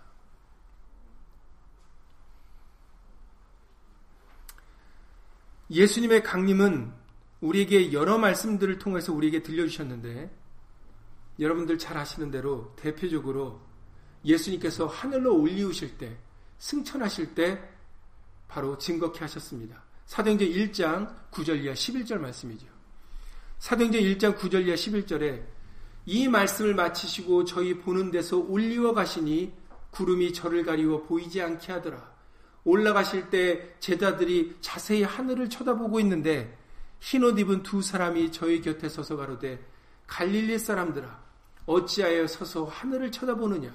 예수님의 5.71 6.23
강림은 6.25 6.93
우리에게 7.41 7.93
여러 7.93 8.19
말씀들을 8.19 8.79
통해서 8.79 9.13
우리에게 9.13 9.43
들려주셨는데 9.43 10.31
여러분들 11.39 11.79
잘 11.79 11.97
아시는 11.97 12.31
대로 12.31 12.75
대표적으로 12.77 13.61
예수님께서 14.25 14.87
하늘로 14.87 15.37
올리우실 15.41 15.97
때 15.99 16.17
승천하실 16.59 17.35
때 17.35 17.63
바로 18.49 18.77
증거케 18.77 19.21
하셨습니다. 19.21 19.83
사도행전 20.07 20.49
1장 20.49 21.31
9절 21.31 21.63
이하 21.63 21.75
11절 21.75 22.19
말씀이죠. 22.19 22.67
사도행전 23.59 24.03
1장 24.03 24.37
9절 24.37 24.67
이하 24.67 24.75
11절에 24.75 25.45
이 26.07 26.29
말씀을 26.29 26.75
마치시고 26.75 27.45
저희 27.45 27.79
보는 27.79 28.11
데서 28.11 28.39
올리워 28.39 28.93
가시니 28.93 29.53
구름이 29.91 30.33
저를 30.33 30.65
가리워 30.65 31.03
보이지 31.05 31.41
않게 31.41 31.73
하더라. 31.73 32.13
올라가실 32.65 33.31
때 33.31 33.75
제자들이 33.79 34.57
자세히 34.61 35.03
하늘을 35.03 35.49
쳐다보고 35.49 36.01
있는데 36.01 36.57
흰옷 37.01 37.39
입은 37.39 37.63
두 37.63 37.83
사람이 37.83 38.33
저희 38.33 38.61
곁에 38.63 38.89
서서 38.89 39.17
가로되 39.17 39.63
갈릴리 40.07 40.59
사람들아 40.59 41.23
어찌하여 41.67 42.27
서서 42.27 42.65
하늘을 42.65 43.13
쳐다보느냐 43.13 43.71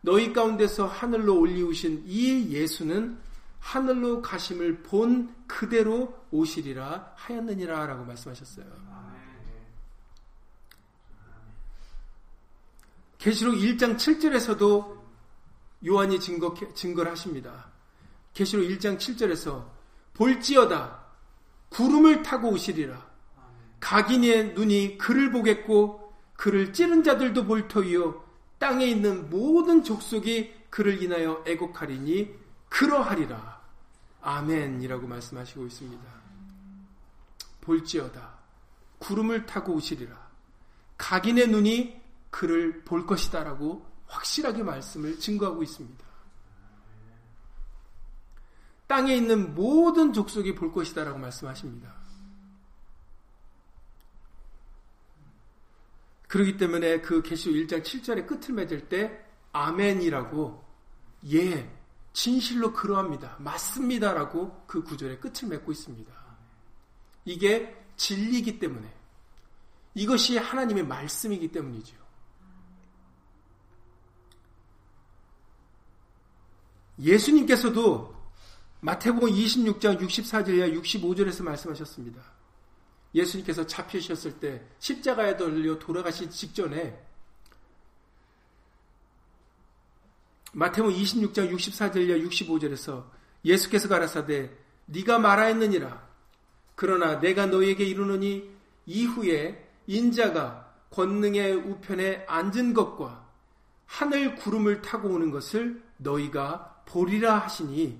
너희 0.00 0.32
가운데서 0.32 0.86
하늘로 0.86 1.38
올리우신 1.38 2.04
이 2.06 2.50
예수는 2.50 3.18
하늘로 3.58 4.22
가심을 4.22 4.82
본 4.82 5.34
그대로 5.46 6.14
오시리라 6.30 7.12
하였느니라 7.16 7.86
라고 7.86 8.04
말씀하셨어요. 8.04 9.11
계시록 13.22 13.54
1장 13.54 13.96
7절에서도 13.96 14.98
요한이 15.86 16.18
증거, 16.18 16.52
증거를 16.74 17.12
하십니다. 17.12 17.70
계시록 18.34 18.66
1장 18.66 18.98
7절에서 18.98 19.64
볼지어다 20.12 21.04
구름을 21.68 22.24
타고 22.24 22.50
오시리라. 22.50 23.10
각인의 23.78 24.54
눈이 24.54 24.98
그를 24.98 25.30
보겠고 25.30 26.12
그를 26.34 26.72
찌른 26.72 27.04
자들도 27.04 27.44
볼 27.44 27.68
터이요 27.68 28.24
땅에 28.58 28.86
있는 28.86 29.30
모든 29.30 29.84
족속이 29.84 30.52
그를 30.68 31.00
인하여 31.00 31.44
애곡하리니 31.46 32.34
그러하리라. 32.70 33.62
아멘이라고 34.20 35.06
말씀하시고 35.06 35.66
있습니다. 35.66 36.02
볼지어다. 37.60 38.38
구름을 38.98 39.46
타고 39.46 39.74
오시리라. 39.74 40.28
각인의 40.98 41.46
눈이 41.46 42.01
그를 42.32 42.82
볼 42.82 43.06
것이다라고 43.06 43.86
확실하게 44.06 44.64
말씀을 44.64 45.20
증거하고 45.20 45.62
있습니다. 45.62 46.04
땅에 48.88 49.14
있는 49.14 49.54
모든 49.54 50.12
족속이 50.12 50.54
볼 50.54 50.72
것이다라고 50.72 51.18
말씀하십니다. 51.18 51.94
그렇기 56.26 56.56
때문에 56.56 57.02
그 57.02 57.22
계시록 57.22 57.56
1장 57.56 57.82
7절의 57.82 58.26
끝을 58.26 58.54
맺을 58.54 58.88
때 58.88 59.24
아멘이라고 59.52 60.64
예, 61.32 61.70
진실로 62.14 62.72
그러합니다. 62.72 63.36
맞습니다라고 63.40 64.64
그 64.66 64.82
구절의 64.82 65.20
끝을 65.20 65.48
맺고 65.48 65.70
있습니다. 65.70 66.12
이게 67.26 67.76
진리이기 67.96 68.58
때문에 68.58 68.90
이것이 69.94 70.38
하나님의 70.38 70.86
말씀이기 70.86 71.52
때문이죠. 71.52 72.01
예수님께서도 76.98 78.14
마태복음 78.80 79.30
26장 79.30 79.98
64절이야 80.00 80.80
65절에서 80.82 81.44
말씀하셨습니다. 81.44 82.20
예수님께서 83.14 83.66
잡히셨을 83.66 84.40
때 84.40 84.62
십자가에 84.78 85.36
돌려 85.36 85.78
돌아가신 85.78 86.30
직전에 86.30 86.98
마태복음 90.52 90.96
26장 90.96 91.54
64절이야 91.54 92.28
65절에서 92.28 93.04
예수께서 93.44 93.88
가라사대 93.88 94.50
네가 94.86 95.18
말하였느니라 95.18 96.08
그러나 96.74 97.20
내가 97.20 97.46
너에게 97.46 97.84
이르노니 97.84 98.50
이후에 98.86 99.68
인자가 99.86 100.74
권능의 100.90 101.54
우편에 101.54 102.24
앉은 102.28 102.74
것과 102.74 103.28
하늘 103.86 104.34
구름을 104.36 104.82
타고 104.82 105.08
오는 105.10 105.30
것을 105.30 105.82
너희가 105.98 106.71
보리라 106.86 107.38
하시니 107.38 107.98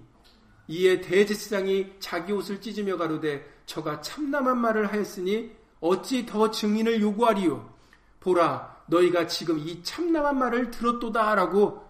이에 0.68 1.00
대제사장이 1.00 1.94
자기 1.98 2.32
옷을 2.32 2.60
찢으며 2.60 2.96
가로되 2.96 3.44
저가 3.66 4.00
참남한 4.00 4.58
말을 4.58 4.92
하였으니 4.92 5.50
어찌 5.80 6.24
더 6.26 6.50
증인을 6.50 7.00
요구하리요 7.00 7.72
보라 8.20 8.82
너희가 8.86 9.26
지금 9.26 9.58
이 9.58 9.82
참남한 9.82 10.38
말을 10.38 10.70
들었도다라고 10.70 11.88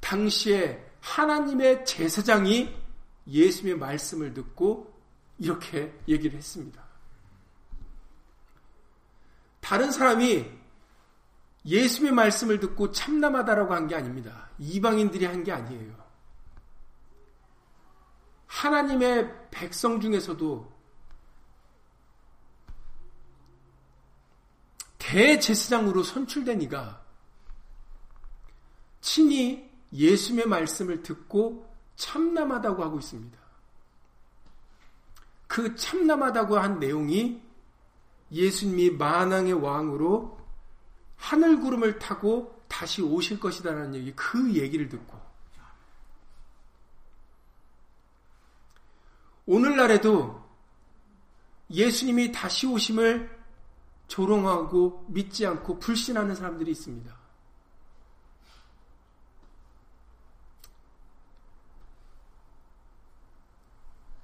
당시에 0.00 0.84
하나님의 1.00 1.84
제사장이 1.84 2.74
예수님의 3.28 3.78
말씀을 3.78 4.34
듣고 4.34 4.92
이렇게 5.38 5.92
얘기를 6.08 6.36
했습니다. 6.36 6.82
다른 9.60 9.90
사람이 9.92 10.46
예수님의 11.66 12.12
말씀을 12.12 12.58
듣고 12.60 12.90
참남하다라고 12.90 13.74
한 13.74 13.86
게 13.86 13.94
아닙니다. 13.94 14.48
이방인들이 14.58 15.26
한 15.26 15.44
게 15.44 15.52
아니에요. 15.52 15.99
하나님의 18.50 19.48
백성 19.50 20.00
중에서도 20.00 20.70
대제사장으로 24.98 26.02
선출된 26.02 26.60
이가 26.62 27.00
친히 29.00 29.70
예수님의 29.92 30.46
말씀을 30.46 31.02
듣고 31.02 31.72
참남하다고 31.94 32.82
하고 32.82 32.98
있습니다. 32.98 33.38
그 35.46 35.74
참남하다고 35.76 36.58
한 36.58 36.80
내용이 36.80 37.40
예수님이 38.32 38.90
만왕의 38.90 39.54
왕으로 39.54 40.38
하늘 41.16 41.60
구름을 41.60 41.98
타고 41.98 42.64
다시 42.68 43.00
오실 43.00 43.40
것이다라는 43.40 43.94
얘기, 43.94 44.12
그 44.14 44.54
얘기를 44.54 44.88
듣고 44.88 45.19
오늘날에도 49.50 50.48
예수님이 51.72 52.30
다시 52.30 52.68
오심을 52.68 53.36
조롱하고 54.06 55.06
믿지 55.08 55.44
않고 55.44 55.80
불신하는 55.80 56.36
사람들이 56.36 56.70
있습니다. 56.70 57.12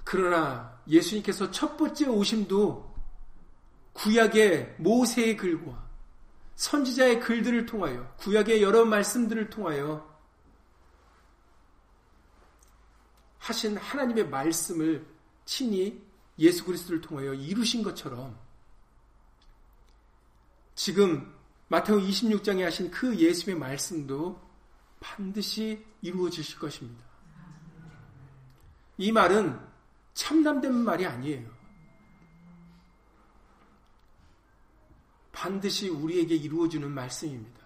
그러나 0.04 0.80
예수님께서 0.86 1.50
첫 1.50 1.76
번째 1.76 2.06
오심도 2.06 2.94
구약의 3.94 4.76
모세의 4.78 5.36
글과 5.36 5.88
선지자의 6.54 7.18
글들을 7.18 7.66
통하여 7.66 8.14
구약의 8.18 8.62
여러 8.62 8.84
말씀들을 8.84 9.50
통하여 9.50 10.08
하신 13.40 13.76
하나님의 13.76 14.28
말씀을 14.28 15.15
친히 15.46 16.04
예수 16.38 16.64
그리스도를 16.64 17.00
통하여 17.00 17.32
이루신 17.32 17.82
것처럼 17.82 18.38
지금 20.74 21.34
마태오 21.68 21.98
26장에 21.98 22.62
하신 22.62 22.90
그 22.90 23.16
예수의 23.16 23.56
말씀도 23.56 24.44
반드시 25.00 25.84
이루어지실 26.02 26.58
것입니다. 26.58 27.04
이 28.98 29.10
말은 29.10 29.58
참담된 30.14 30.74
말이 30.74 31.06
아니에요. 31.06 31.56
반드시 35.32 35.88
우리에게 35.88 36.34
이루어지는 36.34 36.90
말씀입니다. 36.90 37.56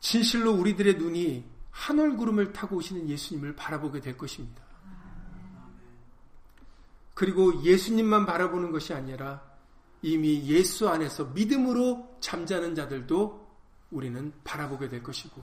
진실로 0.00 0.52
우리들의 0.52 0.94
눈이 0.96 1.49
하늘 1.70 2.16
구름을 2.16 2.52
타고 2.52 2.76
오시는 2.76 3.08
예수님을 3.08 3.56
바라보게 3.56 4.00
될 4.00 4.16
것입니다. 4.16 4.62
그리고 7.14 7.62
예수님만 7.62 8.26
바라보는 8.26 8.70
것이 8.72 8.94
아니라 8.94 9.42
이미 10.02 10.46
예수 10.46 10.88
안에서 10.88 11.26
믿음으로 11.26 12.16
잠자는 12.20 12.74
자들도 12.74 13.48
우리는 13.90 14.32
바라보게 14.44 14.88
될 14.88 15.02
것이고, 15.02 15.42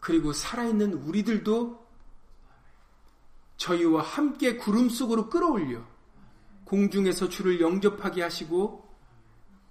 그리고 0.00 0.32
살아있는 0.32 0.94
우리들도 0.94 1.86
저희와 3.56 4.02
함께 4.02 4.56
구름 4.56 4.88
속으로 4.88 5.28
끌어올려 5.30 5.82
공중에서 6.64 7.28
주를 7.28 7.60
영접하게 7.60 8.22
하시고 8.22 8.86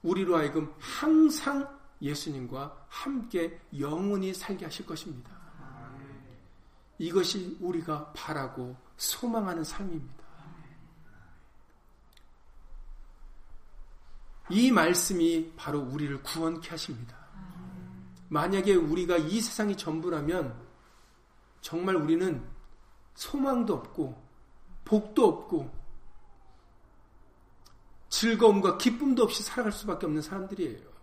우리로 0.01 0.37
하여금 0.37 0.73
항상 0.79 1.74
예수님과 2.05 2.85
함께 2.87 3.59
영원히 3.77 4.33
살게 4.33 4.65
하실 4.65 4.85
것입니다. 4.85 5.31
이것이 6.97 7.57
우리가 7.59 8.13
바라고 8.13 8.75
소망하는 8.97 9.63
삶입니다. 9.63 10.23
이 14.49 14.71
말씀이 14.71 15.53
바로 15.57 15.79
우리를 15.79 16.21
구원케 16.21 16.69
하십니다. 16.69 17.17
만약에 18.29 18.75
우리가 18.75 19.17
이 19.17 19.41
세상이 19.41 19.75
전부라면 19.75 20.65
정말 21.61 21.95
우리는 21.95 22.47
소망도 23.15 23.73
없고 23.73 24.23
복도 24.83 25.27
없고 25.27 25.85
즐거움과 28.09 28.77
기쁨도 28.77 29.23
없이 29.23 29.41
살아갈 29.41 29.71
수밖에 29.71 30.05
없는 30.05 30.21
사람들이에요. 30.21 30.94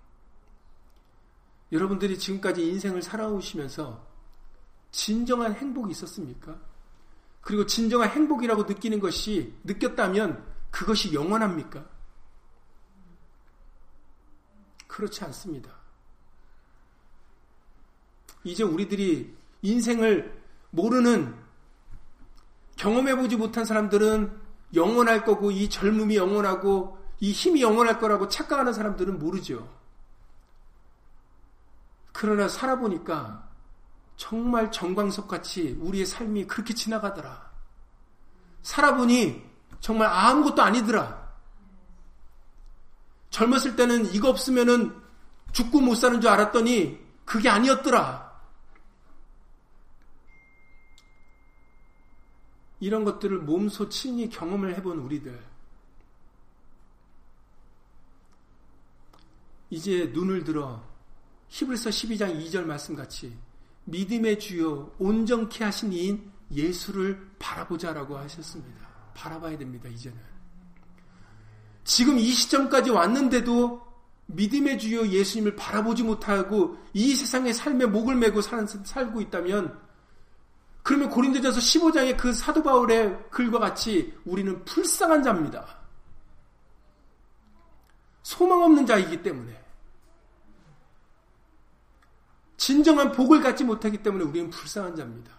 여러분들이 1.73 2.19
지금까지 2.19 2.69
인생을 2.69 3.03
살아오시면서 3.03 4.07
진정한 4.91 5.55
행복이 5.55 5.91
있었습니까? 5.93 6.57
그리고 7.41 7.67
진정한 7.67 8.11
행복이라고 8.11 8.65
느끼는 8.65 9.01
것이 9.01 9.55
느꼈다면 9.65 10.45
그것이 10.71 11.15
영원합니까? 11.15 11.85
그렇지 14.87 15.25
않습니다. 15.25 15.71
이제 18.45 18.63
우리들이 18.63 19.35
인생을 19.63 20.43
모르는 20.71 21.35
경험해보지 22.77 23.37
못한 23.37 23.65
사람들은 23.65 24.41
영원할 24.75 25.25
거고 25.25 25.51
이 25.51 25.71
젊음이 25.71 26.17
영원하고 26.17 26.99
이 27.21 27.33
힘이 27.33 27.63
영원할 27.63 27.99
거라고 27.99 28.29
착각하는 28.29 28.73
사람들은 28.73 29.19
모르죠. 29.19 29.82
그러나 32.23 32.47
살아보니까 32.47 33.51
정말 34.15 34.71
정광석 34.71 35.27
같이 35.27 35.77
우리의 35.81 36.07
삶이 36.07 36.47
그렇게 36.47 36.73
지나가더라. 36.73 37.51
살아보니 38.63 39.45
정말 39.81 40.07
아무것도 40.07 40.63
아니더라. 40.63 41.35
젊었을 43.31 43.75
때는 43.75 44.15
이거 44.15 44.29
없으면은 44.29 45.03
죽고 45.51 45.81
못 45.81 45.97
사는 45.97 46.21
줄 46.21 46.31
알았더니 46.31 47.05
그게 47.25 47.49
아니었더라. 47.49 48.41
이런 52.79 53.03
것들을 53.05 53.39
몸소 53.39 53.89
친히 53.89 54.29
경험을 54.29 54.77
해본 54.77 55.01
우리들. 55.01 55.45
이제 59.71 60.13
눈을 60.15 60.45
들어 60.45 60.92
히브리서 61.53 61.91
12장 61.91 62.43
2절 62.47 62.65
말씀 62.65 62.97
같이 62.97 63.37
믿음의 63.85 64.39
주요 64.39 64.91
온전케 64.99 65.63
하신 65.65 65.93
이인 65.93 66.33
예수를 66.51 67.31
바라보자라고 67.39 68.17
하셨습니다. 68.17 68.89
바라봐야 69.13 69.59
됩니다. 69.59 69.87
이제는. 69.91 70.17
지금 71.85 72.19
이 72.19 72.31
시점까지 72.31 72.89
왔는데도 72.89 73.83
믿음의 74.27 74.79
주요 74.79 75.07
예수님을 75.07 75.55
바라보지 75.55 76.05
못하고 76.05 76.79
이 76.95 77.15
세상의 77.15 77.53
삶에 77.53 77.85
목을 77.85 78.15
메고 78.17 78.41
살고 78.41 79.21
있다면 79.21 79.79
그러면 80.83 81.11
고린도전서 81.11 81.61
15장의 81.61 82.17
그 82.17 82.33
사도 82.33 82.63
바울의 82.63 83.29
글과 83.31 83.59
같이 83.59 84.15
우리는 84.25 84.65
불쌍한 84.65 85.23
자입니다. 85.23 85.67
소망 88.23 88.63
없는 88.63 88.87
자이기 88.87 89.23
때문에 89.23 89.62
진정한 92.63 93.11
복을 93.11 93.41
갖지 93.41 93.65
못하기 93.65 94.05
때문에 94.05 94.23
우리는 94.23 94.49
불쌍한 94.49 94.95
자입니다. 94.95 95.33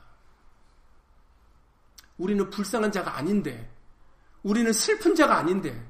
우리는 2.17 2.49
불쌍한 2.49 2.91
자가 2.91 3.15
아닌데 3.15 3.73
우리는 4.43 4.73
슬픈 4.73 5.15
자가 5.15 5.38
아닌데 5.38 5.89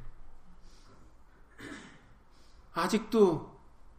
아직도 2.73 3.51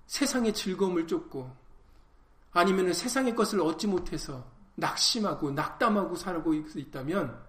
세상의 0.06 0.54
즐거움을 0.54 1.08
쫓고 1.08 1.52
아니면 2.52 2.92
세상의 2.92 3.34
것을 3.34 3.60
얻지 3.62 3.88
못해서 3.88 4.48
낙심하고 4.76 5.50
낙담하고 5.50 6.14
살고 6.14 6.54
있다면 6.54 7.44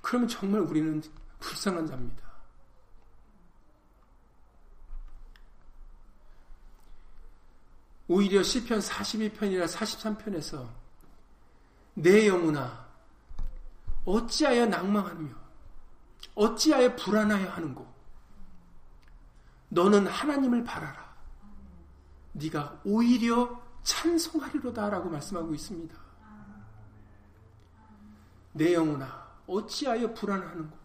그러면 0.00 0.28
정말 0.28 0.62
우리는 0.62 1.02
불쌍한 1.40 1.86
자입니다. 1.86 2.25
오히려 8.08 8.42
시편 8.42 8.78
42편이나 8.78 9.66
43편에서 9.66 10.68
내 11.94 12.28
영혼아 12.28 12.86
어찌하여 14.04 14.66
낭망하며 14.66 15.46
어찌하여 16.34 16.94
불안하여 16.96 17.50
하는고? 17.50 17.94
너는 19.68 20.06
하나님을 20.06 20.62
바라라. 20.62 21.16
네가 22.32 22.80
오히려 22.84 23.60
찬송하리로다라고 23.82 25.08
말씀하고 25.08 25.54
있습니다. 25.54 25.96
내 28.52 28.74
영혼아 28.74 29.26
어찌하여 29.46 30.14
불안하는고? 30.14 30.76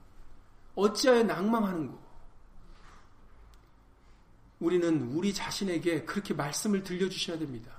어찌하여 0.75 1.23
낭망하는고 1.23 2.00
우리는 4.61 5.01
우리 5.11 5.33
자신에게 5.33 6.05
그렇게 6.05 6.35
말씀을 6.35 6.83
들려주셔야 6.83 7.39
됩니다. 7.39 7.71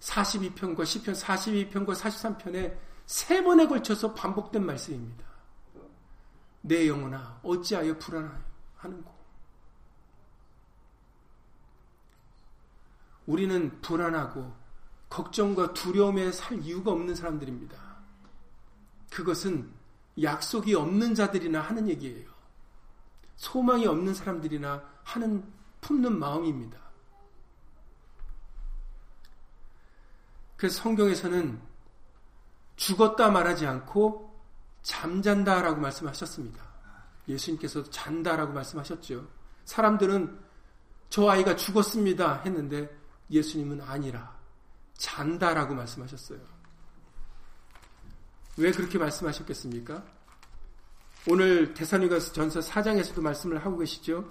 42편과 0.00 0.80
10편, 0.80 1.14
42편과 1.14 1.94
43편에 1.94 2.76
세 3.06 3.44
번에 3.44 3.66
걸쳐서 3.68 4.12
반복된 4.12 4.66
말씀입니다. 4.66 5.24
내 6.62 6.88
영혼아 6.88 7.40
어찌하여 7.44 7.96
불안하는고 7.98 9.22
우리는 13.26 13.80
불안하고 13.80 14.52
걱정과 15.08 15.74
두려움에 15.74 16.32
살 16.32 16.60
이유가 16.60 16.90
없는 16.90 17.14
사람들입니다. 17.14 17.76
그것은 19.10 19.70
약속이 20.20 20.74
없는 20.74 21.14
자들이나 21.14 21.60
하는 21.60 21.88
얘기예요. 21.88 22.31
소망이 23.42 23.88
없는 23.88 24.14
사람들이나 24.14 24.80
하는 25.02 25.44
품는 25.80 26.16
마음입니다. 26.16 26.78
그래서 30.56 30.80
성경에서는 30.80 31.60
죽었다 32.76 33.32
말하지 33.32 33.66
않고 33.66 34.40
잠잔다라고 34.82 35.80
말씀하셨습니다. 35.80 36.64
예수님께서 37.26 37.82
잔다라고 37.90 38.52
말씀하셨죠. 38.52 39.28
사람들은 39.64 40.38
저 41.10 41.28
아이가 41.28 41.56
죽었습니다 41.56 42.42
했는데 42.42 42.96
예수님은 43.28 43.80
아니라 43.80 44.38
잔다라고 44.98 45.74
말씀하셨어요. 45.74 46.38
왜 48.56 48.70
그렇게 48.70 48.98
말씀하셨겠습니까? 48.98 50.04
오늘 51.28 51.72
대사니가 51.72 52.18
전서 52.18 52.58
4장에서도 52.58 53.20
말씀을 53.20 53.64
하고 53.64 53.78
계시죠. 53.78 54.28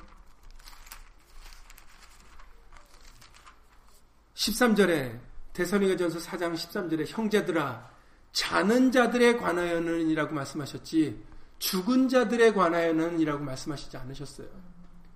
13절에 4.35 5.19
대사니가 5.53 5.95
전서 5.95 6.19
4장 6.19 6.53
13절에 6.53 7.05
형제들아 7.07 7.89
자는 8.33 8.91
자들에 8.91 9.37
관하여는이라고 9.37 10.33
말씀하셨지 10.33 11.23
죽은 11.59 12.09
자들에 12.09 12.51
관하여는이라고 12.53 13.43
말씀하시지 13.43 13.95
않으셨어요. 13.95 14.49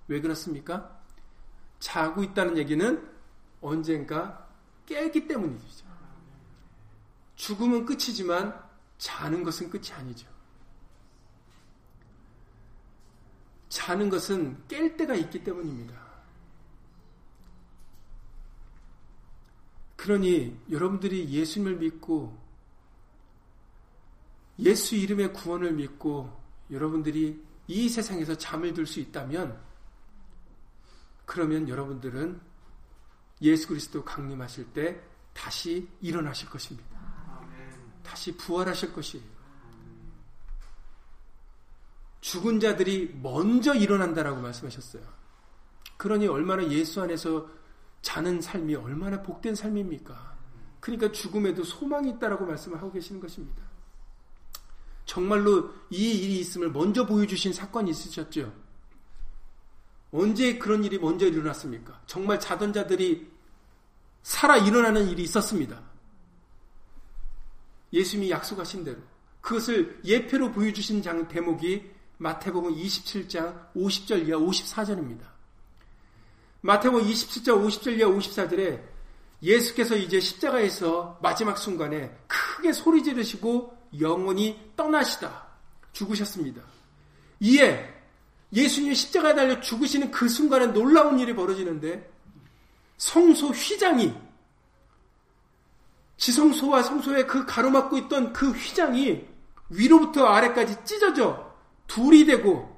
왜 0.07 0.21
그렇습니까? 0.21 1.01
자고 1.79 2.23
있다는 2.23 2.57
얘기는 2.57 3.09
언젠가 3.59 4.47
깨기 4.85 5.27
때문이죠. 5.27 5.85
죽음은 7.35 7.85
끝이지만 7.85 8.57
자는 8.97 9.43
것은 9.43 9.69
끝이 9.69 9.91
아니죠. 9.91 10.34
자는 13.69 14.09
것은 14.09 14.63
깰 14.67 14.97
때가 14.97 15.15
있기 15.15 15.43
때문입니다. 15.43 16.05
그러니 19.95 20.57
여러분들이 20.69 21.29
예수님을 21.29 21.77
믿고 21.77 22.37
예수 24.59 24.95
이름의 24.95 25.33
구원을 25.33 25.73
믿고 25.73 26.31
여러분들이 26.69 27.43
이 27.67 27.89
세상에서 27.89 28.37
잠을 28.37 28.73
들 28.73 28.85
수 28.85 28.99
있다면 28.99 29.59
그러면 31.25 31.67
여러분들은 31.67 32.39
예수 33.41 33.67
그리스도 33.67 34.05
강림하실 34.05 34.73
때 34.73 35.01
다시 35.33 35.89
일어나실 36.01 36.49
것입니다. 36.49 36.87
다시 38.03 38.35
부활하실 38.37 38.93
것이에요. 38.93 39.34
죽은 42.25 42.59
자들이 42.59 43.15
먼저 43.21 43.75
일어난다라고 43.75 44.41
말씀하셨어요. 44.41 45.03
그러니 45.95 46.25
얼마나 46.25 46.67
예수 46.71 46.99
안에서 46.99 47.47
자는 48.01 48.41
삶이 48.41 48.73
얼마나 48.73 49.21
복된 49.21 49.53
삶입니까? 49.53 50.35
그러니까 50.79 51.11
죽음에도 51.11 51.63
소망이 51.63 52.09
있다라고 52.09 52.47
말씀을 52.47 52.79
하고 52.79 52.91
계시는 52.91 53.21
것입니다. 53.21 53.61
정말로 55.05 55.71
이 55.91 56.17
일이 56.17 56.39
있음을 56.39 56.71
먼저 56.71 57.05
보여주신 57.05 57.53
사건이 57.53 57.91
있으셨죠. 57.91 58.51
언제 60.11 60.57
그런 60.57 60.83
일이 60.83 60.97
먼저 60.97 61.27
일어났습니까? 61.27 62.01
정말 62.07 62.39
자던 62.39 62.73
자들이 62.73 63.31
살아 64.23 64.57
일어나는 64.57 65.09
일이 65.09 65.21
있었습니다. 65.21 65.79
예수님이 67.93 68.31
약속하신 68.31 68.83
대로 68.83 68.99
그것을 69.41 70.01
예표로 70.03 70.53
보여주신 70.53 71.03
장 71.03 71.27
대목이 71.27 71.93
마태복음 72.17 72.73
27장 72.75 73.73
50절 73.75 74.27
이하 74.27 74.37
54절입니다. 74.37 75.21
마태복음 76.61 77.07
27장 77.07 77.65
50절 77.65 77.99
이하 77.99 78.09
54절에 78.09 78.81
예수께서 79.43 79.95
이제 79.95 80.19
십자가에서 80.19 81.19
마지막 81.21 81.57
순간에 81.57 82.15
크게 82.27 82.71
소리 82.73 83.03
지르시고 83.03 83.77
영원히 83.99 84.59
떠나시다. 84.75 85.45
죽으셨습니다. 85.91 86.61
이에 87.41 87.93
예수님이 88.53 88.95
십자가에 88.95 89.35
달려 89.35 89.59
죽으시는 89.59 90.11
그 90.11 90.29
순간에 90.29 90.67
놀라운 90.67 91.19
일이 91.19 91.35
벌어지는데 91.35 92.09
성소 92.97 93.49
휘장이 93.49 94.13
지성소와 96.17 96.81
성소에 96.81 97.25
그 97.25 97.45
가로막고 97.45 97.97
있던 97.97 98.31
그 98.31 98.51
휘장이 98.51 99.27
위로부터 99.69 100.27
아래까지 100.27 100.85
찢어져 100.85 101.44
둘이 101.87 102.25
되고 102.25 102.75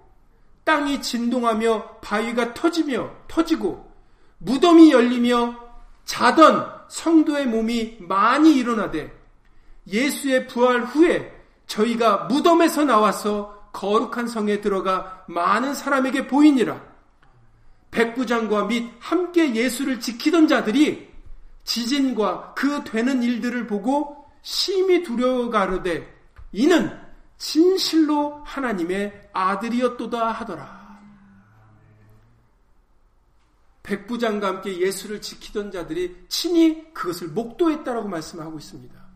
땅이 0.64 1.02
진동하며 1.02 2.00
바위가 2.02 2.54
터지며 2.54 3.10
터지고 3.28 3.90
무덤이 4.40 4.92
열리며 4.92 5.56
자던 6.06 6.72
성도의 6.90 7.48
몸이 7.48 7.98
많이 8.02 8.56
일어나되 8.56 9.12
예수의 9.88 10.48
부활 10.48 10.84
후에 10.84 11.34
저희가 11.68 12.26
무덤에서 12.26 12.86
나와서 12.86 13.70
거룩한 13.74 14.28
성에 14.28 14.62
들어가 14.62 15.24
많은 15.28 15.74
사람에게 15.74 16.28
보이니라. 16.28 16.82
백부장과 17.92 18.66
및 18.66 18.92
함께 19.00 19.54
예수를 19.54 20.00
지키던 20.00 20.48
자들이 20.48 21.08
지진과 21.64 22.54
그 22.56 22.84
되는 22.84 23.22
일들을 23.22 23.68
보고 23.68 24.26
심히 24.42 25.04
두려워 25.04 25.50
가르되 25.50 26.14
이는 26.52 27.07
진실로 27.38 28.42
하나님의 28.46 29.30
아들이었도다 29.34 30.32
하더라. 30.32 30.78
백부장과 33.84 34.48
함께 34.48 34.80
예수를 34.80 35.22
지키던 35.22 35.72
자들이 35.72 36.26
친히 36.28 36.94
그것을 36.94 37.30
목도했다라고 37.30 38.10
말씀하고 38.10 38.58
있습니다. 38.58 39.08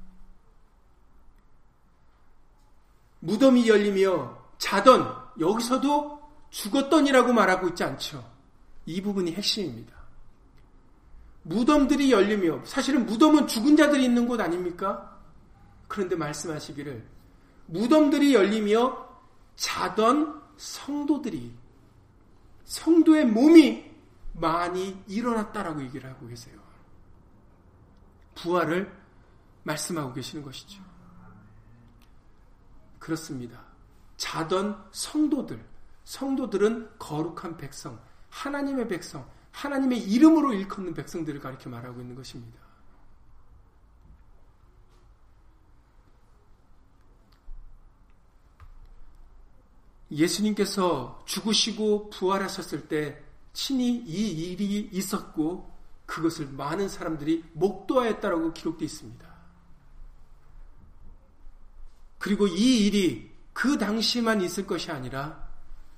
무덤이 3.20 3.68
열리며 3.68 4.38
자던 4.58 5.14
여기서도 5.40 6.22
죽었던이라고 6.52 7.34
말하고 7.34 7.70
있지 7.70 7.84
않죠. 7.84 8.32
이 8.86 9.02
부분이 9.02 9.34
핵심입니다. 9.34 9.94
무덤들이 11.44 12.12
열리며 12.12 12.64
사실은 12.66 13.06
무덤은 13.06 13.48
죽은 13.48 13.76
자들이 13.76 14.06
있는 14.06 14.28
곳 14.28 14.40
아닙니까? 14.40 15.20
그런데 15.88 16.16
말씀하시기를 16.16 17.06
무덤들이 17.72 18.34
열리며 18.34 19.10
자던 19.56 20.42
성도들이 20.58 21.54
성도의 22.66 23.26
몸이 23.26 23.92
많이 24.34 25.02
일어났다라고 25.08 25.82
얘기를 25.84 26.10
하고 26.10 26.28
계세요. 26.28 26.60
부활을 28.36 28.92
말씀하고 29.64 30.14
계시는 30.14 30.44
것이죠. 30.44 30.82
그렇습니다. 33.00 33.62
자던 34.18 34.90
성도들, 34.92 35.64
성도들은 36.04 36.98
거룩한 37.00 37.58
백성, 37.58 38.00
하나님의 38.30 38.88
백성, 38.88 39.28
하나님의 39.52 40.00
이름으로 40.00 40.54
일컫는 40.54 40.94
백성들을 40.94 41.40
가리켜 41.40 41.70
말하고 41.70 42.02
있는 42.02 42.16
것입니다. 42.16 42.61
예수님께서 50.12 51.24
죽으시고 51.26 52.10
부활하셨을 52.10 52.88
때 52.88 53.24
친히 53.54 54.04
이 54.06 54.52
일이 54.52 54.90
있었고 54.92 55.72
그것을 56.06 56.48
많은 56.48 56.90
사람들이 56.90 57.44
목도하였다라고 57.54 58.54
기록되어 58.54 58.86
있습니다. 58.86 59.32
그리고 62.18 62.48
이 62.48 62.86
일이 62.86 63.32
그 63.54 63.78
당시만 63.78 64.42
있을 64.42 64.68
것이 64.68 64.92
아니라 64.92 65.50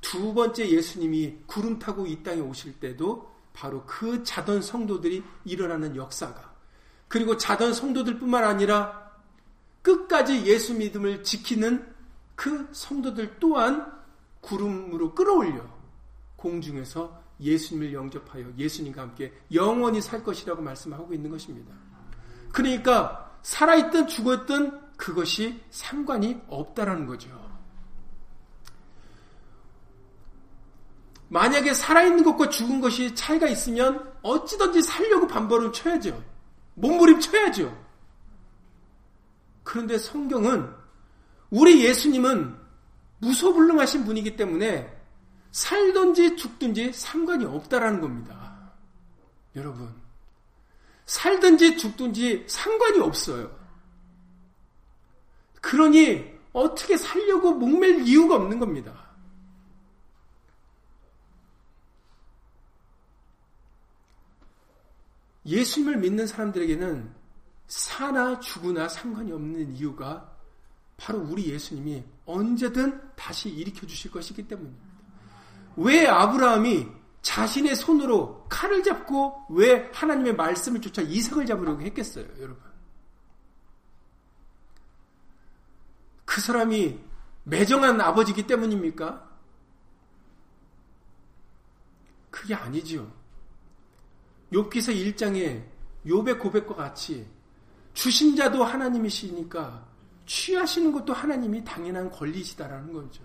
두 0.02 0.34
번째 0.34 0.70
예수님이 0.70 1.40
구름 1.48 1.80
타고 1.80 2.06
이 2.06 2.24
땅에 2.24 2.40
오실 2.40 2.80
때도 2.80 3.32
바로 3.54 3.86
그 3.86 4.24
자던 4.24 4.62
성도들이 4.62 5.24
일어나는 5.46 5.96
역사가 5.96 6.54
그리고 7.08 7.38
자던 7.38 7.74
성도들뿐만 7.74 8.44
아니라 8.44 9.12
끝까지 9.82 10.46
예수 10.46 10.74
믿음을 10.74 11.24
지키는 11.24 11.94
그 12.36 12.68
성도들 12.72 13.38
또한 13.40 14.03
구름으로 14.44 15.16
끌어올려 15.16 15.66
공중에서 16.36 17.24
예수님을 17.40 17.94
영접하여 17.94 18.46
예수님과 18.58 19.02
함께 19.02 19.34
영원히 19.54 20.02
살 20.02 20.24
것이라고 20.24 20.62
말씀하고 20.62 21.14
있는 21.14 21.32
것입니다. 21.32 21.74
그러니까 22.52 23.32
살아있든 23.42 24.08
죽었든 24.08 24.80
그것이 24.98 25.62
상관이 25.72 26.40
없다라는 26.48 27.08
거죠. 27.08 27.30
만약에 31.30 31.74
살아있는 31.74 32.24
것과 32.24 32.50
죽은 32.50 32.80
것이 32.80 33.16
차이가 33.16 33.48
있으면 33.48 34.14
어찌든지 34.22 34.84
살려고 34.84 35.26
반발을 35.26 35.74
쳐야죠. 35.74 36.24
몸부림 36.76 37.20
쳐야죠. 37.20 37.76
그런데 39.64 39.98
성경은 39.98 40.70
우리 41.50 41.84
예수님은 41.84 42.63
무소불능하신 43.24 44.06
분이기 44.06 44.36
때문에 44.36 45.02
살든지 45.52 46.36
죽든지 46.36 46.94
상관이 46.94 47.46
없다라는 47.46 48.02
겁니다. 48.02 48.74
여러분, 49.56 49.94
살든지 51.06 51.78
죽든지 51.78 52.46
상관이 52.48 53.00
없어요. 53.00 53.56
그러니 55.62 56.34
어떻게 56.52 56.98
살려고 56.98 57.54
목맬 57.54 58.06
이유가 58.06 58.36
없는 58.36 58.60
겁니다. 58.60 59.04
예수님을 65.46 65.98
믿는 65.98 66.26
사람들에게는 66.26 67.14
사나 67.68 68.40
죽으나 68.40 68.88
상관이 68.88 69.32
없는 69.32 69.76
이유가 69.76 70.32
바로 70.98 71.20
우리 71.20 71.50
예수님이 71.50 72.04
언제든 72.26 73.16
다시 73.16 73.50
일으켜 73.50 73.86
주실 73.86 74.12
것이기 74.12 74.48
때문입니다. 74.48 74.84
왜 75.78 76.08
아브라함이 76.08 76.88
자신의 77.22 77.76
손으로 77.76 78.46
칼을 78.50 78.84
잡고 78.84 79.48
왜 79.50 79.90
하나님의 79.94 80.36
말씀을 80.36 80.82
쫓아 80.82 81.02
이삭을 81.02 81.46
잡으려고 81.46 81.82
했겠어요, 81.82 82.26
여러분? 82.40 82.62
그 86.26 86.42
사람이 86.42 87.00
매정한 87.44 88.00
아버지기 88.00 88.48
때문입니까? 88.48 89.30
그게 92.30 92.56
아니지요. 92.56 93.12
욥기서 94.52 95.16
1장에 95.16 95.64
욥의 96.06 96.40
고백과 96.40 96.76
같이 96.76 97.28
주신 97.94 98.36
자도 98.36 98.64
하나님이시니까 98.64 99.93
취하시는 100.26 100.92
것도 100.92 101.14
하나님이 101.14 101.64
당연한 101.64 102.10
권리시다라는 102.10 102.94
거죠. 102.94 103.22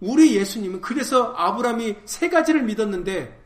우리 0.00 0.36
예수님은 0.36 0.80
그래서 0.80 1.32
아브라함이 1.34 1.96
세 2.04 2.28
가지를 2.28 2.62
믿었는데 2.62 3.42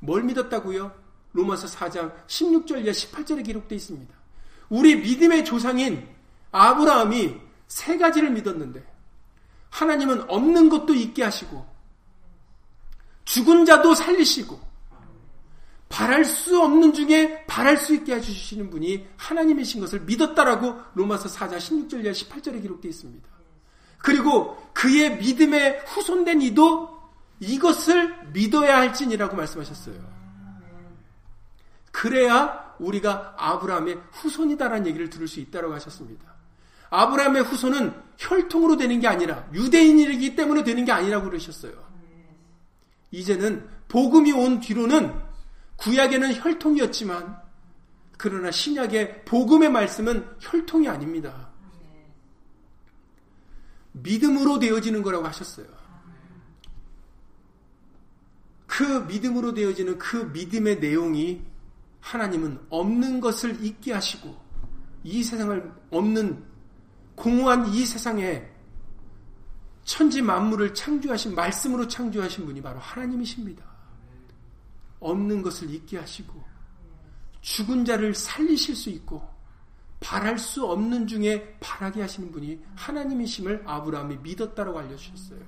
뭘 0.00 0.22
믿었다고요? 0.22 0.92
로마서 1.32 1.66
4장 1.66 2.12
16절 2.26 2.84
이하 2.84 2.92
18절에 2.92 3.44
기록되어 3.44 3.76
있습니다. 3.76 4.14
우리 4.68 4.96
믿음의 4.96 5.44
조상인 5.44 6.08
아브라함이 6.52 7.40
세 7.68 7.98
가지를 7.98 8.30
믿었는데 8.30 8.84
하나님은 9.70 10.30
없는 10.30 10.68
것도 10.68 10.94
있게 10.94 11.24
하시고 11.24 11.66
죽은 13.24 13.64
자도 13.64 13.94
살리시고 13.94 14.60
바랄 15.88 16.24
수 16.24 16.60
없는 16.60 16.92
중에 16.92 17.44
바랄 17.46 17.76
수 17.76 17.94
있게 17.94 18.14
해주시는 18.14 18.70
분이 18.70 19.06
하나님이신 19.16 19.80
것을 19.80 20.00
믿었다라고 20.00 20.76
로마서 20.94 21.28
4장 21.28 21.58
16절 21.58 22.04
이하 22.04 22.12
18절에 22.12 22.60
기록되어 22.62 22.88
있습니다. 22.90 23.28
그리고 23.98 24.56
그의 24.72 25.18
믿음에 25.18 25.78
후손된 25.86 26.42
이도 26.42 26.94
이것을 27.40 28.32
믿어야 28.32 28.78
할지니라고 28.78 29.36
말씀하셨어요. 29.36 30.14
그래야 31.90 32.74
우리가 32.78 33.34
아브라함의 33.38 33.98
후손이다라는 34.12 34.86
얘기를 34.88 35.08
들을 35.08 35.28
수 35.28 35.40
있다고 35.40 35.72
하셨습니다. 35.74 36.34
아브라함의 36.90 37.42
후손은 37.44 37.94
혈통으로 38.18 38.76
되는 38.76 39.00
게 39.00 39.08
아니라 39.08 39.48
유대인이기 39.52 40.36
때문에 40.36 40.64
되는 40.64 40.84
게 40.84 40.92
아니라고 40.92 41.30
그러셨어요. 41.30 41.72
이제는 43.10 43.68
복음이 43.88 44.32
온 44.32 44.60
뒤로는 44.60 45.14
구약에는 45.76 46.34
혈통이었지만 46.34 47.42
그러나 48.16 48.50
신약의 48.50 49.24
복음의 49.24 49.70
말씀은 49.70 50.26
혈통이 50.40 50.88
아닙니다. 50.88 51.50
믿음으로 53.92 54.58
되어지는 54.58 55.02
거라고 55.02 55.26
하셨어요. 55.26 55.66
그 58.66 58.82
믿음으로 58.82 59.54
되어지는 59.54 59.98
그 59.98 60.16
믿음의 60.32 60.80
내용이 60.80 61.44
하나님은 62.00 62.58
없는 62.70 63.20
것을 63.20 63.64
잊게 63.64 63.92
하시고 63.92 64.36
이 65.04 65.22
세상을 65.22 65.72
없는 65.90 66.44
공허한 67.14 67.66
이 67.68 67.86
세상에 67.86 68.50
천지 69.84 70.22
만물을 70.22 70.74
창조하신 70.74 71.34
말씀으로 71.34 71.86
창조하신 71.86 72.46
분이 72.46 72.62
바로 72.62 72.80
하나님이십니다. 72.80 73.73
없는 75.00 75.42
것을 75.42 75.70
잊게 75.70 75.98
하시고 75.98 76.42
죽은 77.40 77.84
자를 77.84 78.14
살리실 78.14 78.74
수 78.74 78.90
있고 78.90 79.28
바랄 80.00 80.38
수 80.38 80.66
없는 80.66 81.06
중에 81.06 81.56
바라게 81.60 82.02
하시는 82.02 82.30
분이 82.30 82.62
하나님이심을 82.76 83.64
아브라함이 83.66 84.18
믿었다라고 84.18 84.78
알려주셨어요. 84.78 85.40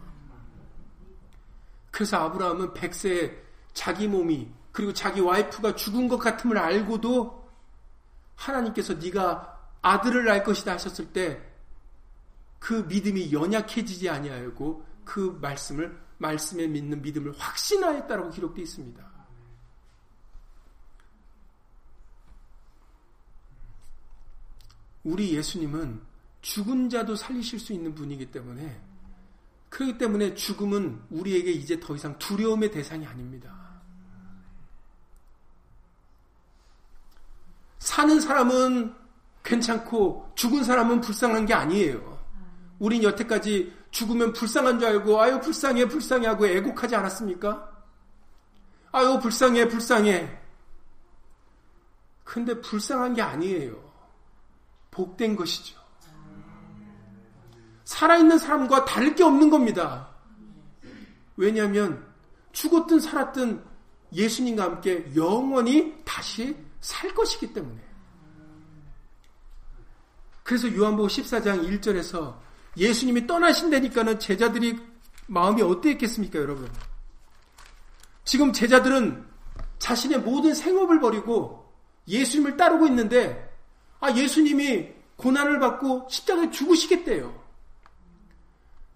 그래서 1.91 2.19
아브라함은 2.19 2.75
백세에 2.75 3.37
자기 3.73 4.07
몸이 4.09 4.51
그리고 4.73 4.93
자기 4.93 5.21
와이프가 5.21 5.75
죽은 5.75 6.09
것 6.09 6.19
같음을 6.19 6.59
알고도 6.59 7.51
하나님께서 8.35 8.95
네가 8.95 9.59
아들을 9.83 10.25
낳을 10.25 10.43
것이다 10.43 10.73
하셨을 10.73 11.13
때 11.13 11.57
그 12.67 12.85
믿음이 12.89 13.33
연약해지지 13.33 14.09
아니하고 14.09 14.85
그 15.05 15.39
말씀을 15.41 15.97
말씀에 16.19 16.67
믿는 16.67 17.01
믿음을 17.01 17.33
확신하였다라고 17.39 18.31
기록되어 18.31 18.63
있습니다. 18.63 19.16
우리 25.07 25.35
예수님은 25.35 26.01
죽은 26.43 26.91
자도 26.91 27.15
살리실 27.15 27.61
수 27.61 27.73
있는 27.73 27.95
분이기 27.95 28.27
때문에 28.27 28.81
그렇기 29.69 29.99
때문에 29.99 30.35
죽음은 30.35 31.01
우리에게 31.11 31.53
이제 31.53 31.79
더 31.79 31.95
이상 31.95 32.19
두려움의 32.19 32.73
대상이 32.73 33.07
아닙니다. 33.07 33.55
사는 37.79 38.21
사람은 38.21 38.95
괜찮고 39.45 40.33
죽은 40.35 40.65
사람은 40.65 41.01
불쌍한 41.01 41.47
게 41.47 41.55
아니에요. 41.55 42.19
우린 42.81 43.05
여태까지 43.05 43.73
죽으면 43.93 44.33
불쌍한 44.33 44.81
줄 44.81 44.89
알고 44.89 45.21
아유 45.21 45.41
불쌍해 45.41 45.87
불쌍해 45.87 46.27
하고 46.27 46.49
애곡하지 46.49 46.97
않았습니까? 46.97 47.71
아유 48.91 49.21
불쌍해 49.21 49.69
불쌍해. 49.69 50.43
근데 52.25 52.61
불쌍한 52.61 53.15
게 53.15 53.23
아니에요. 53.23 53.86
복된 54.97 55.37
것이죠. 55.37 55.79
살아있는 57.85 58.39
사람과 58.39 58.85
다를 58.87 59.15
게 59.15 59.23
없는 59.23 59.51
겁니다. 59.51 60.09
왜냐하면 61.37 62.05
죽었든 62.53 62.99
살았든 62.99 63.63
예수님과 64.13 64.65
함께 64.65 65.07
영원히 65.15 65.95
다시 66.05 66.57
살 66.81 67.15
것이기 67.15 67.53
때문에. 67.53 67.79
그래서 70.43 70.75
요한복음 70.75 71.09
14장 71.09 71.81
1절에서 71.81 72.39
예수님이 72.77 73.27
떠나신다니까는 73.27 74.19
제자들이 74.19 74.79
마음이 75.27 75.61
어땠겠습니까, 75.61 76.39
여러분? 76.39 76.71
지금 78.25 78.53
제자들은 78.53 79.27
자신의 79.79 80.21
모든 80.21 80.55
생업을 80.55 81.01
버리고 81.01 81.73
예수님을 82.09 82.57
따르고 82.57 82.87
있는데 82.87 83.46
아, 84.01 84.11
예수님이 84.13 84.95
고난을 85.17 85.59
받고 85.59 86.09
십자가에 86.11 86.51
죽으시겠대요. 86.51 87.47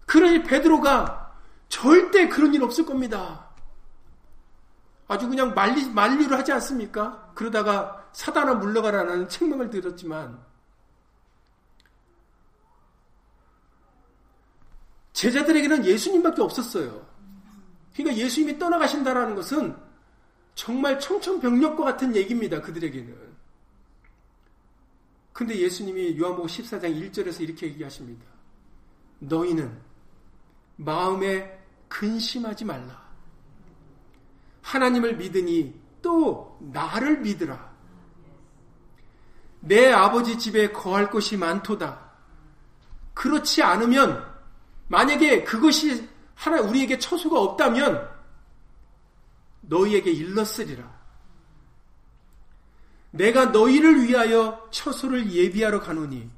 그러니 0.05 0.43
베드로가 0.43 1.33
절대 1.69 2.27
그런 2.27 2.53
일 2.53 2.63
없을 2.63 2.85
겁니다. 2.85 3.49
아주 5.07 5.27
그냥 5.27 5.53
말리, 5.53 5.89
만류를 5.89 6.37
하지 6.37 6.51
않습니까? 6.53 7.31
그러다가 7.33 8.09
사단아 8.13 8.55
물러가라는 8.55 9.27
책망을 9.29 9.69
들었지만 9.69 10.39
제자들에게는 15.13 15.85
예수님밖에 15.85 16.41
없었어요. 16.41 17.05
그러니까 17.93 18.17
예수님이 18.23 18.57
떠나가신다라는 18.57 19.35
것은 19.35 19.75
정말 20.55 20.99
청천벽력과 20.99 21.83
같은 21.83 22.15
얘기입니다. 22.15 22.61
그들에게는. 22.61 23.30
근데 25.33 25.57
예수님이 25.57 26.17
요한복음 26.19 26.47
14장 26.47 26.83
1절에서 26.83 27.41
이렇게 27.41 27.67
얘기하십니다. 27.67 28.25
너희는 29.19 29.79
마음에 30.75 31.59
근심하지 31.87 32.65
말라. 32.65 33.01
하나님을 34.61 35.17
믿으니 35.17 35.79
또 36.01 36.57
나를 36.59 37.19
믿으라. 37.19 37.71
내 39.61 39.91
아버지 39.91 40.37
집에 40.37 40.71
거할 40.71 41.09
곳이 41.09 41.37
많도다. 41.37 42.11
그렇지 43.13 43.61
않으면 43.61 44.25
만약에 44.87 45.43
그것이 45.43 46.07
하나 46.35 46.59
우리에게 46.61 46.97
처소가 46.97 47.39
없다면 47.39 48.09
너희에게 49.61 50.11
일렀으리라. 50.11 51.00
내가 53.11 53.45
너희를 53.45 54.07
위하여 54.07 54.67
처소를 54.71 55.31
예비하러 55.31 55.81
가노니 55.81 56.29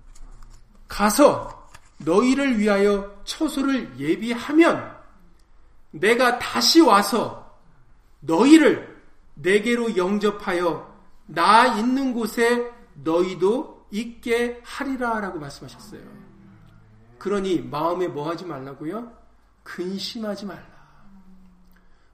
가서 0.88 1.70
너희를 2.00 2.60
위하여 2.60 3.16
처소를 3.24 4.00
예비하면 4.00 4.98
내가 5.92 6.40
다시 6.40 6.82
와서 6.82 7.58
너희를 8.20 9.02
내게로 9.36 9.96
영접하여 9.96 10.92
나 11.28 11.78
있는 11.78 12.14
곳에 12.14 12.72
너희도 12.96 13.88
있게 13.92 14.62
하리라 14.64 15.20
라고 15.20 15.40
말씀하셨어요. 15.40 16.02
그러니 17.18 17.62
마음에 17.62 18.08
뭐 18.08 18.30
하지 18.30 18.44
말라고요? 18.46 19.12
근심하지 19.64 20.46
말라. 20.46 20.74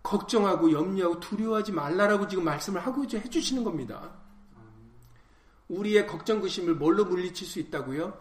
걱정하고 0.04 0.72
염려하고 0.72 1.20
두려워하지 1.20 1.72
말라라고 1.72 2.28
지금 2.28 2.44
말씀을 2.44 2.86
하고 2.86 3.04
해주시는 3.04 3.64
겁니다. 3.64 4.19
우리의 5.70 6.08
걱정 6.08 6.42
근심을 6.42 6.76
뭘로 6.76 7.06
물리칠 7.06 7.48
수 7.48 7.60
있다고요? 7.60 8.14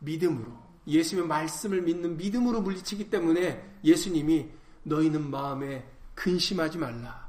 믿음으로. 0.00 0.46
예수님의 0.86 1.28
말씀을 1.28 1.82
믿는 1.82 2.16
믿음으로 2.16 2.60
물리치기 2.60 3.08
때문에 3.10 3.78
예수님이 3.84 4.48
너희는 4.82 5.30
마음에 5.30 5.88
근심하지 6.14 6.78
말라. 6.78 7.28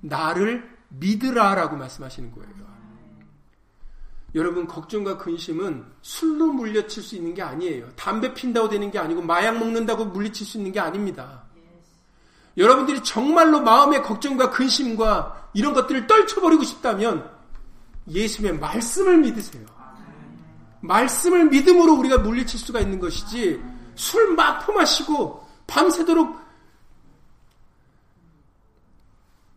나를 0.00 0.76
믿으라라고 0.88 1.76
말씀하시는 1.76 2.32
거예요. 2.32 2.66
여러분 4.34 4.66
걱정과 4.66 5.18
근심은 5.18 5.84
술로 6.02 6.52
물려칠 6.52 7.02
수 7.02 7.16
있는 7.16 7.32
게 7.32 7.42
아니에요. 7.42 7.88
담배 7.96 8.34
핀다고 8.34 8.68
되는 8.68 8.90
게 8.90 8.98
아니고 8.98 9.22
마약 9.22 9.58
먹는다고 9.58 10.06
물리칠 10.06 10.46
수 10.46 10.58
있는 10.58 10.72
게 10.72 10.80
아닙니다. 10.80 11.44
여러분들이 12.56 13.02
정말로 13.02 13.60
마음의 13.60 14.02
걱정과 14.02 14.50
근심과 14.50 15.50
이런 15.54 15.74
것들을 15.74 16.06
떨쳐버리고 16.06 16.64
싶다면 16.64 17.35
예수님의 18.08 18.58
말씀을 18.58 19.18
믿으세요. 19.18 19.64
말씀을 20.80 21.46
믿음으로 21.46 21.94
우리가 21.94 22.18
물리칠 22.18 22.58
수가 22.60 22.80
있는 22.80 22.98
것이지 23.00 23.62
술 23.94 24.34
막 24.36 24.64
퍼마시고 24.66 25.46
밤새도록 25.66 26.38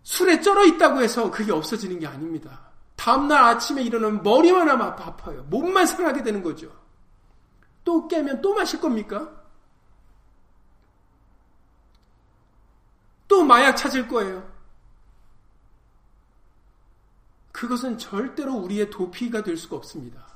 술에 0.03 0.41
쩔어 0.41 0.65
있다고 0.65 1.01
해서 1.01 1.29
그게 1.29 1.51
없어지는 1.51 1.99
게 1.99 2.07
아닙니다. 2.07 2.71
다음날 2.95 3.43
아침에 3.43 3.83
일어나면 3.83 4.23
머리만 4.23 4.67
아파요. 4.69 5.45
몸만 5.49 5.85
상하게 5.85 6.23
되는 6.23 6.41
거죠. 6.41 6.71
또 7.83 8.07
깨면 8.07 8.41
또 8.41 8.53
마실 8.53 8.81
겁니까? 8.81 9.29
또 13.27 13.43
마약 13.43 13.75
찾을 13.75 14.07
거예요. 14.07 14.58
그것은 17.51 17.97
절대로 17.97 18.55
우리의 18.55 18.89
도피가 18.89 19.43
될 19.43 19.57
수가 19.57 19.75
없습니다. 19.77 20.27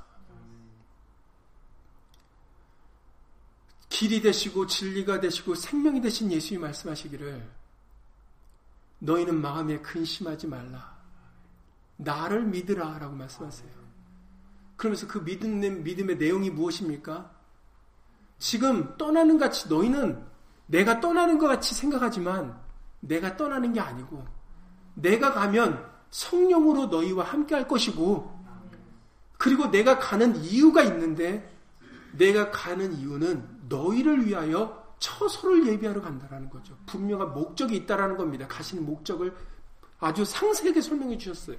길이 3.90 4.22
되시고 4.22 4.66
진리가 4.66 5.20
되시고 5.20 5.56
생명이 5.56 6.02
되신 6.02 6.32
예수님 6.32 6.62
말씀하시기를 6.62 7.48
너희는 9.00 9.40
마음에 9.40 9.80
근심하지 9.80 10.48
말라. 10.48 10.98
나를 11.98 12.44
믿으라 12.46 12.98
라고 12.98 13.16
말씀하세요. 13.16 13.72
그러면서 14.76 15.08
그 15.08 15.24
믿음, 15.24 15.84
믿음의 15.84 16.18
내용이 16.18 16.50
무엇입니까? 16.50 17.32
지금 18.40 18.98
떠나는 18.98 19.38
같이 19.38 19.70
너희는 19.70 20.26
내가 20.66 21.00
떠나는 21.00 21.38
것 21.38 21.48
같이 21.48 21.76
생각하지만 21.76 22.60
내가 23.00 23.38
떠나는 23.38 23.74
게 23.74 23.80
아니고 23.80 24.26
내가 24.96 25.34
가면 25.34 25.93
성령으로 26.14 26.86
너희와 26.88 27.26
함께 27.26 27.56
할 27.56 27.68
것이고 27.68 28.32
그리고 29.38 29.72
내가 29.72 29.98
가는 29.98 30.36
이유가 30.38 30.84
있는데 30.84 31.52
내가 32.14 32.52
가는 32.52 32.94
이유는 32.94 33.62
너희를 33.68 34.28
위하여 34.28 34.84
처소를 35.00 35.68
예비하러 35.68 36.02
간다라는 36.02 36.50
거죠. 36.50 36.78
분명한 36.86 37.34
목적이 37.34 37.76
있다라는 37.78 38.16
겁니다. 38.16 38.48
가시는 38.48 38.86
목적을 38.86 39.36
아주 40.00 40.24
상세하게 40.24 40.82
설명해 40.82 41.18
주셨어요. 41.18 41.58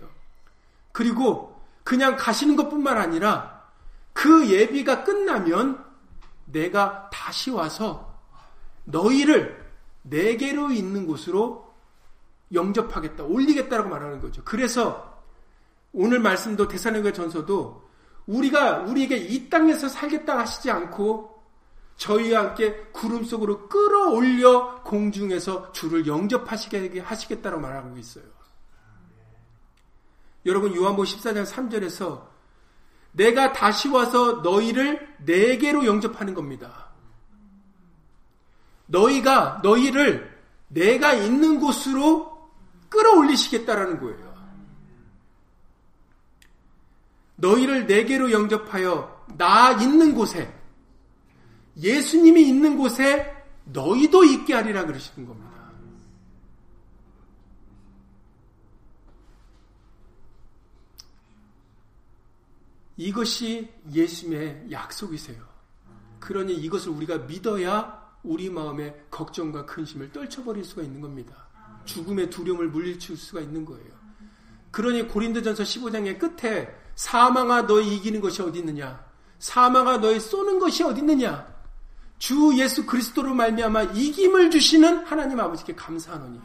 그리고 0.93 1.61
그냥 1.83 2.17
가시는 2.17 2.55
것뿐만 2.55 2.97
아니라 2.97 3.65
그 4.13 4.49
예비가 4.49 5.03
끝나면 5.03 5.85
내가 6.45 7.11
다시 7.13 7.51
와서 7.51 8.15
너희를 8.85 9.65
내게로 10.03 10.71
있는 10.71 11.07
곳으로 11.07 11.64
영접하겠다, 12.53 13.25
올리겠다라고 13.25 13.89
말하는 13.89 14.21
거죠. 14.21 14.43
그래서 14.45 15.23
오늘 15.93 16.19
말씀도 16.21 16.69
대사님과 16.69 17.13
전서도 17.13 17.85
우리가 18.27 18.81
우리에게 18.81 19.17
이 19.17 19.49
땅에서 19.49 19.89
살겠다 19.89 20.39
하시지 20.39 20.71
않고 20.71 21.35
저희와 21.97 22.41
함께 22.41 22.75
구름 22.93 23.25
속으로 23.25 23.69
끌어올려 23.69 24.83
공중에서 24.83 25.73
주를 25.73 26.07
영접하시게 26.07 27.01
하시겠다고 27.01 27.61
말하고 27.61 27.97
있어요. 27.97 28.25
여러분 30.47 30.75
요한복 30.75 31.07
14장 31.07 31.47
3절에서 31.47 32.27
내가 33.13 33.53
다시 33.53 33.89
와서 33.89 34.41
너희를 34.43 35.17
내게로 35.21 35.87
영접하는 35.87 36.35
겁니다. 36.35 36.89
너희가 38.87 39.61
너희를 39.63 40.35
내가 40.69 41.15
있는 41.15 41.61
곳으로 41.61 42.34
끌어올리시겠다라는 42.95 44.01
거예요. 44.01 44.35
너희를 47.37 47.87
내게로 47.87 48.31
영접하여 48.31 49.27
나 49.37 49.73
있는 49.73 50.15
곳에 50.15 50.53
예수님이 51.77 52.49
있는 52.49 52.79
곳에 52.79 53.35
너희도 53.65 54.25
있게 54.25 54.55
하리라 54.55 54.87
그러시는 54.87 55.27
겁니다. 55.27 55.55
이것이 62.97 63.73
예수님의 63.93 64.69
약속이세요. 64.71 65.43
그러니 66.21 66.55
이것을 66.55 66.91
우리가 66.91 67.19
믿어야 67.19 68.03
우리 68.23 68.49
마음의 68.49 69.07
걱정과 69.11 69.67
근심을 69.67 70.13
떨쳐버릴 70.13 70.65
수가 70.65 70.83
있는 70.83 71.01
겁니다. 71.01 71.44
죽음의 71.85 72.31
두려움을 72.31 72.69
물리칠 72.69 73.17
수가 73.17 73.41
있는 73.41 73.65
거예요. 73.65 73.95
그러니 74.71 75.09
고린도전서 75.09 75.63
15장의 75.63 76.19
끝에 76.19 76.75
사망아 76.95 77.67
너희 77.67 77.97
이기는 77.97 78.21
것이 78.21 78.43
어디 78.43 78.61
있느냐? 78.61 79.05
사망아 79.39 79.99
너희 79.99 80.19
쏘는 80.19 80.59
것이 80.59 80.83
어디 80.83 81.01
있느냐? 81.01 81.53
주 82.19 82.53
예수 82.57 82.87
그리스도로 82.87 83.35
말미암아 83.35 83.83
이김을 83.95 84.51
주시는 84.51 85.05
하나님 85.05 85.39
아버지께 85.41 85.75
감사하노니. 85.75 86.41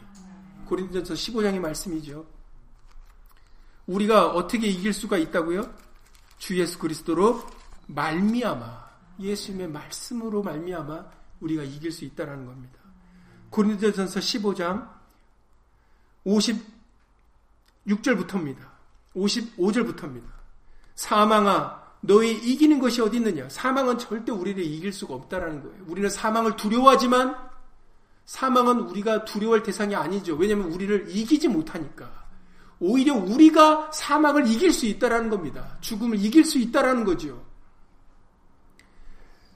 고린도전서 0.66 1.14
15장의 1.14 1.58
말씀이죠. 1.58 2.26
우리가 3.86 4.28
어떻게 4.28 4.68
이길 4.68 4.92
수가 4.92 5.18
있다고요? 5.18 5.72
주 6.38 6.58
예수 6.58 6.78
그리스도로 6.78 7.42
말미암아 7.88 8.90
예수님의 9.18 9.68
말씀으로 9.68 10.42
말미암아 10.42 11.06
우리가 11.40 11.62
이길 11.64 11.90
수 11.90 12.04
있다라는 12.04 12.46
겁니다. 12.46 12.78
고린도전서 13.50 14.20
15장 14.20 14.99
56절부터입니다. 16.26 18.58
55절부터입니다. 19.14 20.24
사망아 20.94 21.80
너희 22.00 22.32
이기는 22.32 22.78
것이 22.78 23.00
어디 23.00 23.18
있느냐? 23.18 23.48
사망은 23.48 23.98
절대 23.98 24.32
우리를 24.32 24.62
이길 24.62 24.92
수가 24.92 25.14
없다라는 25.14 25.62
거예요. 25.62 25.84
우리는 25.86 26.08
사망을 26.08 26.56
두려워하지만 26.56 27.36
사망은 28.24 28.80
우리가 28.80 29.24
두려워할 29.24 29.62
대상이 29.62 29.94
아니죠. 29.94 30.36
왜냐하면 30.36 30.72
우리를 30.72 31.06
이기지 31.10 31.48
못하니까. 31.48 32.20
오히려 32.78 33.14
우리가 33.14 33.90
사망을 33.92 34.46
이길 34.46 34.72
수 34.72 34.86
있다라는 34.86 35.28
겁니다. 35.28 35.76
죽음을 35.80 36.18
이길 36.18 36.44
수 36.44 36.58
있다라는 36.58 37.04
거죠. 37.04 37.44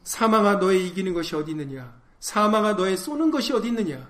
사망아 0.03 0.57
너의 0.57 0.89
이기는 0.89 1.15
것이 1.15 1.35
어디 1.35 1.53
있느냐? 1.53 1.95
사망아 2.21 2.75
너의 2.75 2.99
쏘는 2.99 3.31
것이 3.31 3.55
어디 3.55 3.69
있느냐? 3.69 4.07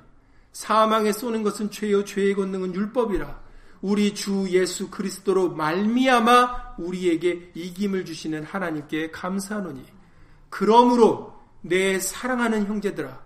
사망에 0.55 1.13
쏘는 1.13 1.43
것은 1.43 1.71
죄요 1.71 2.05
죄의 2.05 2.35
권능은 2.35 2.75
율법이라. 2.75 3.43
우리 3.83 4.15
주 4.15 4.47
예수 4.49 4.89
그리스도로 4.89 5.51
말미암아 5.51 6.77
우리에게 6.79 7.51
이김을 7.55 8.07
주시는 8.07 8.45
하나님께 8.45 9.11
감사하노니 9.11 9.85
그러므로 10.49 11.35
내 11.61 11.99
사랑하는 11.99 12.67
형제들아 12.67 13.21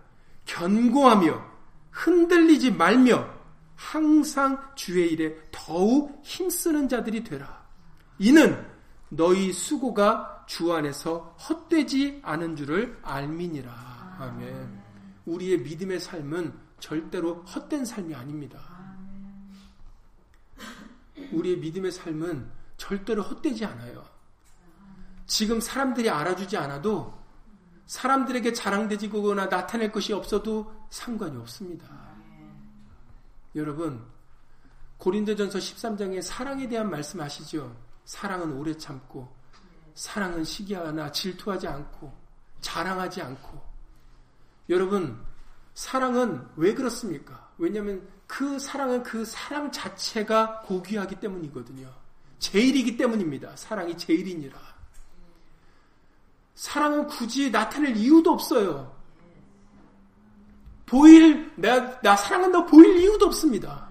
견고하며 0.47 1.47
흔들리지 1.93 2.73
말며 2.73 3.29
항상 3.77 4.61
주의 4.75 5.13
일에 5.13 5.37
더욱 5.53 6.21
힘쓰는 6.25 6.89
자들이 6.89 7.23
되라. 7.23 7.63
이는 8.19 8.67
너희 9.11 9.53
수고가 9.53 10.45
주 10.47 10.73
안에서 10.73 11.37
헛되지 11.49 12.21
않은 12.23 12.57
줄을 12.57 12.99
알미니라. 13.03 14.17
아멘. 14.19 14.83
우리의 15.27 15.61
믿음의 15.61 16.01
삶은 16.01 16.68
절대로 16.81 17.43
헛된 17.43 17.85
삶이 17.85 18.15
아닙니다. 18.15 18.61
우리의 21.33 21.59
믿음의 21.59 21.93
삶은 21.93 22.51
절대로 22.77 23.23
헛되지 23.23 23.65
않아요. 23.65 24.05
지금 25.27 25.61
사람들이 25.61 26.09
알아주지 26.09 26.57
않아도 26.57 27.19
사람들에게 27.87 28.53
자랑되지거나 28.53 29.49
나타낼 29.49 29.91
것이 29.91 30.13
없어도 30.13 30.73
상관이 30.91 31.37
없습니다. 31.39 31.87
여러분, 33.55 34.05
고린도전서 34.99 35.59
13장에 35.59 36.21
사랑에 36.23 36.69
대한 36.69 36.91
말씀하시죠. 36.91 37.75
사랑은 38.05 38.53
오래 38.53 38.77
참고, 38.77 39.35
사랑은 39.95 40.45
시기하나 40.45 41.11
질투하지 41.11 41.67
않고, 41.67 42.13
자랑하지 42.61 43.23
않고. 43.23 43.63
여러분, 44.69 45.25
사랑은 45.79 46.45
왜 46.57 46.75
그렇습니까? 46.75 47.53
왜냐하면 47.57 48.05
그 48.27 48.59
사랑은 48.59 49.05
그 49.05 49.25
사랑 49.25 49.71
자체가 49.71 50.63
고귀하기 50.63 51.21
때문이거든요. 51.21 51.89
제일이기 52.41 52.97
때문입니다. 52.97 53.55
사랑이 53.55 53.97
제일이니라. 53.97 54.59
사랑은 56.57 57.07
굳이 57.07 57.53
나타낼 57.53 57.97
이유도 57.97 58.33
없어요. 58.33 58.93
보일, 60.85 61.53
나, 61.55 62.01
나 62.01 62.17
사랑한다고 62.17 62.67
보일 62.67 62.97
이유도 62.97 63.27
없습니다. 63.27 63.89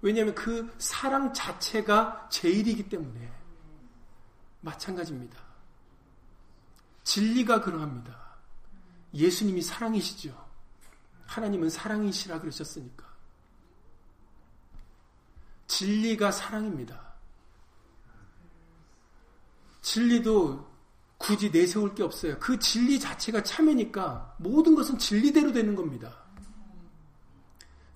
왜냐하면 0.00 0.34
그 0.34 0.72
사랑 0.78 1.30
자체가 1.34 2.28
제일이기 2.30 2.88
때문에 2.88 3.30
마찬가지입니다. 4.62 5.38
진리가 7.04 7.60
그러합니다. 7.60 8.18
예수님이 9.12 9.60
사랑이시죠. 9.60 10.49
하나님은 11.30 11.70
사랑이시라 11.70 12.40
그러셨으니까. 12.40 13.06
진리가 15.68 16.32
사랑입니다. 16.32 17.00
진리도 19.80 20.68
굳이 21.16 21.48
내세울 21.50 21.94
게 21.94 22.02
없어요. 22.02 22.36
그 22.40 22.58
진리 22.58 22.98
자체가 22.98 23.44
참이니까 23.44 24.34
모든 24.38 24.74
것은 24.74 24.98
진리대로 24.98 25.52
되는 25.52 25.76
겁니다. 25.76 26.18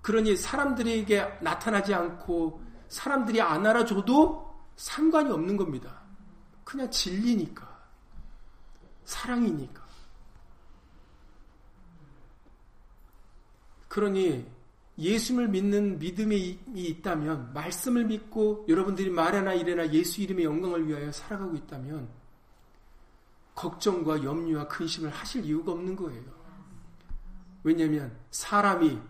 그러니 0.01 0.37
사람들에게 0.37 1.39
나타나지 1.41 1.93
않고 1.93 2.63
사람들이 2.89 3.41
안 3.41 3.67
알아줘도 3.67 4.65
상관이 4.77 5.33
없는 5.33 5.57
겁니다. 5.57 6.03
그냥 6.63 6.89
진리니까. 6.89 7.67
사랑이니까. 9.05 9.84
그러니 13.95 14.45
예수를 14.99 15.47
믿는 15.47 16.01
믿음이 16.01 16.59
있다면, 16.75 17.53
말씀을 17.55 18.05
믿고 18.07 18.67
여러분들이 18.69 19.09
말하나 19.09 19.55
이래나 19.55 19.93
예수 19.93 20.21
이름의 20.21 20.45
영광을 20.45 20.89
위하여 20.89 21.13
살아가고 21.13 21.55
있다면, 21.55 22.09
걱정과 23.55 24.25
염려와 24.25 24.67
근심을 24.67 25.11
하실 25.11 25.45
이유가 25.45 25.71
없는 25.71 25.95
거예요. 25.95 26.25
왜냐하면 27.63 28.19
사람이 28.33 29.01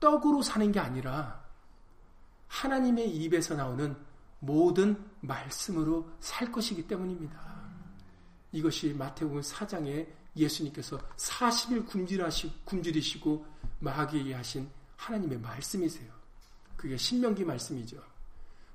떡으로 0.00 0.40
사는 0.40 0.72
게 0.72 0.80
아니라 0.80 1.44
하나님의 2.48 3.14
입에서 3.16 3.54
나오는 3.54 3.94
모든 4.38 4.96
말씀으로 5.20 6.08
살 6.20 6.50
것이기 6.50 6.86
때문입니다. 6.86 7.38
이것이 8.52 8.94
마태복음 8.94 9.42
4장에 9.42 10.08
예수님께서 10.36 10.98
40일 11.16 11.86
굶주리시고 12.64 13.46
마귀에게 13.80 14.34
하신 14.34 14.68
하나님의 14.96 15.38
말씀이세요. 15.38 16.12
그게 16.76 16.96
신명기 16.96 17.44
말씀이죠. 17.44 17.96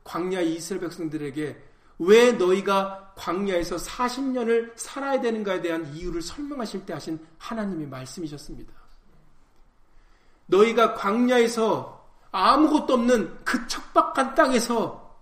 광야 0.04 0.42
이스라엘 0.42 0.82
백성들에게 0.82 1.70
왜 2.00 2.32
너희가 2.32 3.14
광야에서 3.16 3.76
40년을 3.76 4.72
살아야 4.78 5.20
되는가에 5.20 5.62
대한 5.62 5.94
이유를 5.94 6.22
설명하실 6.22 6.86
때 6.86 6.94
하신 6.94 7.20
하나님의 7.38 7.88
말씀이셨습니다. 7.88 8.74
너희가 10.46 10.94
광야에서 10.96 12.00
아무것도 12.32 12.94
없는 12.94 13.44
그 13.44 13.68
척박한 13.68 14.36
땅에서 14.36 15.20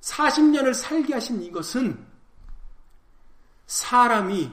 40년을 0.00 0.72
살게 0.72 1.14
하신 1.14 1.42
이것은 1.42 2.06
사람이 3.66 4.50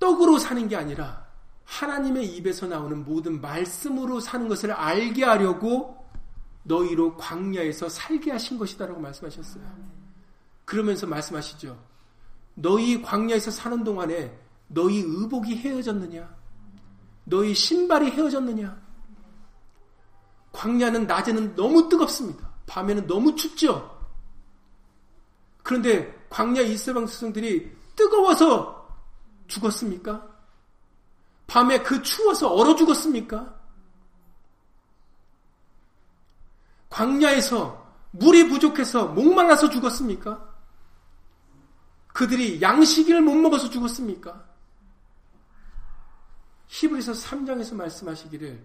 떡으로 0.00 0.38
사는 0.38 0.66
게 0.66 0.74
아니라 0.74 1.24
하나님의 1.64 2.26
입에서 2.36 2.66
나오는 2.66 3.04
모든 3.04 3.40
말씀으로 3.40 4.18
사는 4.18 4.48
것을 4.48 4.72
알게 4.72 5.24
하려고 5.24 6.04
너희로 6.64 7.16
광야에서 7.16 7.88
살게 7.88 8.32
하신 8.32 8.58
것이다라고 8.58 9.00
말씀하셨어요. 9.00 9.62
그러면서 10.64 11.06
말씀하시죠. 11.06 11.78
너희 12.54 13.00
광야에서 13.00 13.52
사는 13.52 13.84
동안에 13.84 14.36
너희 14.66 14.98
의복이 14.98 15.56
헤어졌느냐? 15.58 16.28
너희 17.24 17.54
신발이 17.54 18.10
헤어졌느냐? 18.10 18.80
광야는 20.52 21.06
낮에는 21.06 21.54
너무 21.54 21.88
뜨겁습니다. 21.88 22.50
밤에는 22.66 23.06
너무 23.06 23.34
춥죠. 23.36 23.98
그런데 25.62 26.26
광야 26.28 26.62
이스라엘 26.62 27.04
백성들이 27.04 27.76
뜨거워서 27.94 28.79
죽었습니까? 29.50 30.26
밤에 31.46 31.82
그 31.82 32.00
추워서 32.02 32.48
얼어 32.48 32.74
죽었습니까? 32.76 33.58
광야에서 36.88 37.86
물이 38.12 38.48
부족해서 38.48 39.08
목말라서 39.08 39.70
죽었습니까? 39.70 40.48
그들이 42.08 42.60
양식을 42.60 43.20
못 43.20 43.34
먹어서 43.34 43.70
죽었습니까? 43.70 44.44
히브리서 46.68 47.12
3장에서 47.12 47.74
말씀하시기를 47.74 48.64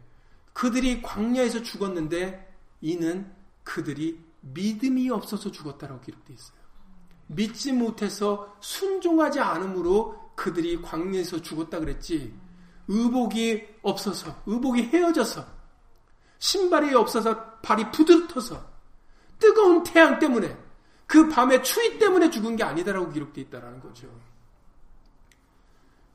그들이 0.53 1.01
광야에서 1.01 1.61
죽었는데 1.63 2.55
이는 2.81 3.31
그들이 3.63 4.23
믿음이 4.41 5.09
없어서 5.09 5.51
죽었다라고 5.51 6.01
기록되어 6.01 6.35
있어요. 6.35 6.57
믿지 7.27 7.73
못해서 7.73 8.55
순종하지 8.59 9.39
않으므로 9.39 10.24
그들이 10.35 10.81
광야에서 10.81 11.41
죽었다 11.41 11.79
그랬지. 11.79 12.33
의복이 12.87 13.67
없어서, 13.81 14.41
의복이 14.45 14.83
헤어져서, 14.83 15.45
신발이 16.37 16.93
없어서 16.93 17.59
발이 17.61 17.91
부드러워서, 17.91 18.63
뜨거운 19.39 19.83
태양 19.83 20.19
때문에, 20.19 20.55
그 21.07 21.29
밤의 21.29 21.63
추위 21.63 21.97
때문에 21.97 22.29
죽은 22.29 22.55
게 22.55 22.63
아니다라고 22.63 23.11
기록되어 23.11 23.43
있다라는 23.45 23.79
거죠. 23.79 24.07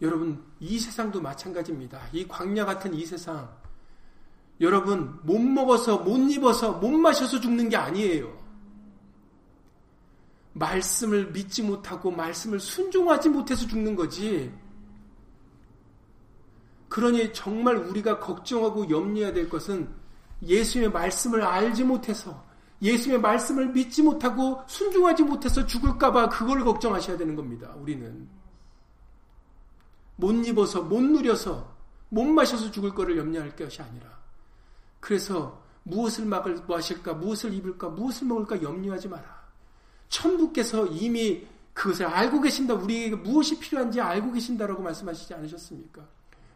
여러분, 0.00 0.44
이 0.60 0.78
세상도 0.78 1.20
마찬가지입니다. 1.20 2.00
이 2.12 2.26
광야 2.26 2.64
같은 2.64 2.94
이 2.94 3.04
세상. 3.04 3.54
여러분, 4.60 5.18
못 5.22 5.38
먹어서, 5.38 5.98
못 5.98 6.16
입어서, 6.30 6.72
못 6.72 6.90
마셔서 6.90 7.40
죽는 7.40 7.68
게 7.68 7.76
아니에요. 7.76 8.39
말씀을 10.60 11.32
믿지 11.32 11.62
못하고, 11.62 12.12
말씀을 12.12 12.60
순종하지 12.60 13.30
못해서 13.30 13.66
죽는 13.66 13.96
거지. 13.96 14.52
그러니 16.88 17.32
정말 17.32 17.76
우리가 17.76 18.20
걱정하고 18.20 18.90
염려해야 18.90 19.32
될 19.32 19.48
것은 19.48 19.88
예수의 20.42 20.90
말씀을 20.90 21.42
알지 21.42 21.84
못해서, 21.84 22.44
예수의 22.82 23.20
말씀을 23.20 23.68
믿지 23.68 24.02
못하고 24.02 24.62
순종하지 24.66 25.22
못해서 25.22 25.66
죽을까봐 25.66 26.28
그걸 26.30 26.64
걱정하셔야 26.64 27.16
되는 27.16 27.36
겁니다. 27.36 27.72
우리는. 27.76 28.28
못 30.16 30.32
입어서, 30.46 30.82
못 30.82 31.00
누려서, 31.00 31.74
못 32.08 32.24
마셔서 32.24 32.70
죽을 32.70 32.94
거를 32.94 33.16
염려할 33.16 33.56
것이 33.56 33.80
아니라. 33.80 34.18
그래서 34.98 35.62
무엇을 35.84 36.26
막을, 36.26 36.64
마실까, 36.68 37.14
무엇을 37.14 37.54
입을까, 37.54 37.88
무엇을 37.88 38.26
먹을까 38.26 38.62
염려하지 38.62 39.08
마라. 39.08 39.39
천부께서 40.10 40.86
이미 40.88 41.46
그것을 41.72 42.04
알고 42.06 42.42
계신다. 42.42 42.74
우리에게 42.74 43.16
무엇이 43.16 43.58
필요한지 43.58 44.00
알고 44.00 44.32
계신다라고 44.32 44.82
말씀하시지 44.82 45.32
않으셨습니까? 45.32 46.06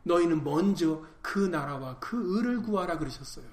너희는 0.02 0.44
먼저 0.44 1.02
그 1.22 1.38
나라와 1.38 1.98
그 1.98 2.36
의를 2.36 2.60
구하라 2.62 2.98
그러셨어요. 2.98 3.46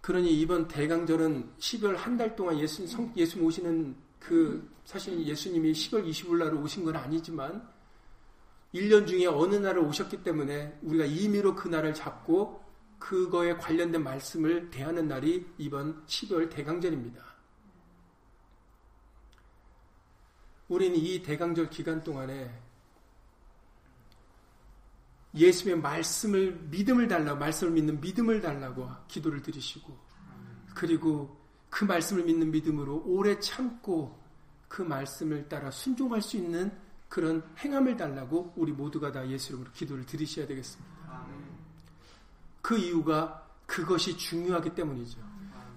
그러니 0.00 0.32
이번 0.40 0.66
대강절은 0.66 1.52
10월 1.60 1.94
한 1.94 2.16
달 2.16 2.34
동안 2.34 2.58
예수, 2.58 2.84
성, 2.88 3.12
예수 3.16 3.38
모시는 3.38 3.94
그, 4.18 4.68
사실 4.84 5.24
예수님이 5.24 5.72
10월 5.72 6.08
20일 6.08 6.38
날 6.38 6.54
오신 6.54 6.84
건 6.84 6.96
아니지만, 6.96 7.68
1년 8.74 9.06
중에 9.06 9.26
어느 9.26 9.54
날을 9.56 9.80
오셨기 9.80 10.24
때문에 10.24 10.76
우리가 10.82 11.04
임의로 11.04 11.54
그 11.54 11.68
날을 11.68 11.94
잡고 11.94 12.61
그거에 13.02 13.56
관련된 13.56 14.00
말씀을 14.04 14.70
대하는 14.70 15.08
날이 15.08 15.44
이번 15.58 16.06
12월 16.06 16.48
대강절입니다. 16.48 17.20
우리는 20.68 20.96
이 20.96 21.20
대강절 21.20 21.68
기간 21.68 22.04
동안에 22.04 22.62
예수의 25.34 25.80
말씀을 25.80 26.52
믿음을 26.70 27.08
달라고 27.08 27.40
말씀을 27.40 27.72
믿는 27.72 28.00
믿음을 28.00 28.40
달라고 28.40 28.88
기도를 29.08 29.42
드리시고 29.42 29.98
그리고 30.72 31.36
그 31.70 31.84
말씀을 31.84 32.22
믿는 32.22 32.52
믿음으로 32.52 33.02
오래 33.04 33.38
참고 33.40 34.16
그 34.68 34.80
말씀을 34.80 35.48
따라 35.48 35.72
순종할 35.72 36.22
수 36.22 36.36
있는 36.36 36.70
그런 37.08 37.42
행함을 37.58 37.96
달라고 37.96 38.52
우리 38.54 38.70
모두가 38.70 39.10
다 39.10 39.28
예수 39.28 39.48
이름으로 39.48 39.72
기도를 39.72 40.06
드리셔야 40.06 40.46
되겠습니다. 40.46 41.01
그 42.62 42.78
이유가 42.78 43.46
그것이 43.66 44.16
중요하기 44.16 44.74
때문이죠. 44.74 45.18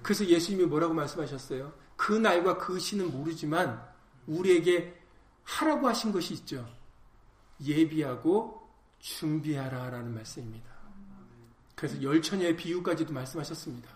그래서 0.02 0.26
예수님이 0.26 0.66
뭐라고 0.66 0.94
말씀하셨어요? 0.94 1.74
그 1.96 2.14
날과 2.14 2.58
그 2.58 2.80
시는 2.80 3.12
모르지만 3.12 3.84
우리에게 4.28 5.02
하라고 5.44 5.88
하신 5.88 6.12
것이 6.12 6.34
있죠. 6.36 6.68
예비하고 7.64 8.70
준비하라 9.00 9.90
라는 9.90 10.14
말씀입니다. 10.14 10.70
그래서 11.76 12.02
열처녀의 12.02 12.56
비유까지도 12.56 13.14
말씀하셨습니다. 13.14 13.90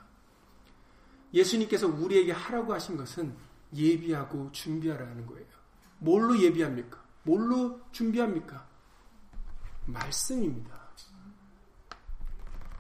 예수님께서 1.34 1.88
우리에게 1.88 2.32
하라고 2.32 2.74
하신 2.74 2.98
것은 2.98 3.36
예비하고 3.74 4.52
준비하라는 4.52 5.26
거예요. 5.26 5.46
뭘로 6.00 6.40
예비합니까? 6.40 7.04
뭘로 7.24 7.82
준비합니까? 7.92 8.68
말씀입니다. 9.86 10.79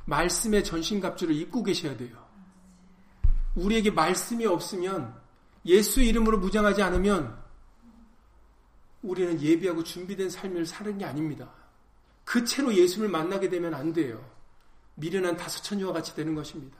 말씀의 0.09 0.63
전신갑주를 0.63 1.35
입고 1.35 1.63
계셔야 1.63 1.95
돼요. 1.95 2.17
우리에게 3.55 3.91
말씀이 3.91 4.45
없으면 4.45 5.15
예수 5.65 6.01
이름으로 6.01 6.39
무장하지 6.39 6.81
않으면 6.81 7.37
우리는 9.01 9.39
예비하고 9.41 9.83
준비된 9.83 10.29
삶을 10.29 10.65
사는 10.65 10.97
게 10.97 11.05
아닙니다. 11.05 11.49
그 12.25 12.43
채로 12.43 12.73
예수를 12.73 13.07
만나게 13.09 13.49
되면 13.49 13.73
안 13.73 13.93
돼요. 13.93 14.23
미련한 14.95 15.37
다섯 15.37 15.61
처녀와 15.61 15.93
같이 15.93 16.13
되는 16.15 16.35
것입니다. 16.35 16.77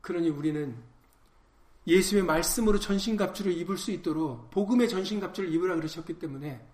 그러니 0.00 0.28
우리는 0.28 0.76
예수의 1.86 2.22
말씀으로 2.22 2.78
전신갑주를 2.78 3.52
입을 3.52 3.76
수 3.76 3.90
있도록 3.90 4.50
복음의 4.50 4.88
전신갑주를 4.88 5.52
입으라 5.52 5.74
그러셨기 5.76 6.18
때문에 6.18 6.64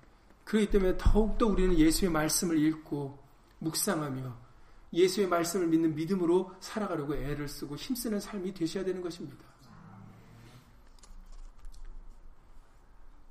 그렇기 0.44 0.70
때문에 0.70 0.96
더욱더 0.98 1.46
우리는 1.46 1.76
예수의 1.78 2.10
말씀을 2.10 2.58
읽고 2.58 3.23
묵상하며 3.64 4.44
예수의 4.92 5.26
말씀을 5.26 5.66
믿는 5.66 5.94
믿음으로 5.94 6.54
살아가려고 6.60 7.16
애를 7.16 7.48
쓰고 7.48 7.74
힘쓰는 7.76 8.20
삶이 8.20 8.54
되셔야 8.54 8.84
되는 8.84 9.02
것입니다. 9.02 9.44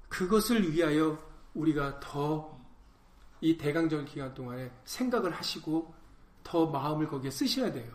그것을 0.10 0.74
위하여 0.74 1.18
우리가 1.54 2.00
더 2.00 2.64
이 3.44 3.58
대강절 3.58 4.06
기간 4.06 4.34
동안에 4.34 4.72
생각을 4.86 5.30
하시고 5.32 5.94
더 6.46 6.66
마음을 6.66 7.10
거기에 7.10 7.30
쓰셔야 7.30 7.74
돼요. 7.74 7.94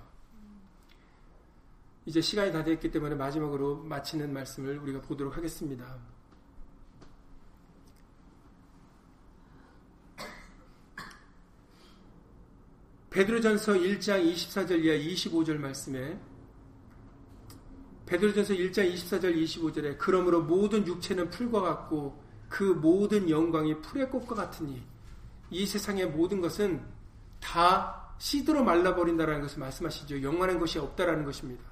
이제 2.05 2.21
시간이 2.21 2.53
다 2.53 2.63
됐기 2.63 2.91
때문에 2.91 3.15
마지막으로 3.15 3.83
마치는 3.83 4.31
말씀을 4.31 4.77
우리가 4.79 5.01
보도록 5.01 5.39
하겠습니다. 5.39 5.97
베드로전서 13.11 13.73
1장 13.75 14.33
24절 14.33 14.85
이하 14.85 14.97
25절 14.97 15.57
말씀에 15.57 16.19
베드로전서 18.07 18.55
1장 18.55 18.93
24절 18.93 19.43
25절에 19.43 19.97
그러므로 19.99 20.43
모든 20.43 20.87
육체는 20.87 21.31
풀과 21.31 21.61
같고 21.61 22.23
그 22.49 22.63
모든 22.63 23.29
영광이 23.29 23.81
풀의 23.83 24.11
꽃과 24.11 24.35
같으니 24.35 24.83
이 25.51 25.67
세상의 25.67 26.07
모든 26.11 26.41
것은 26.41 26.83
다 27.41 28.15
시들어 28.19 28.63
말라버린다라는 28.63 29.43
것을 29.43 29.61
말씀하시죠. 29.61 30.23
영원한 30.23 30.59
것이 30.59 30.79
없다라는 30.79 31.25
것입니다. 31.25 31.63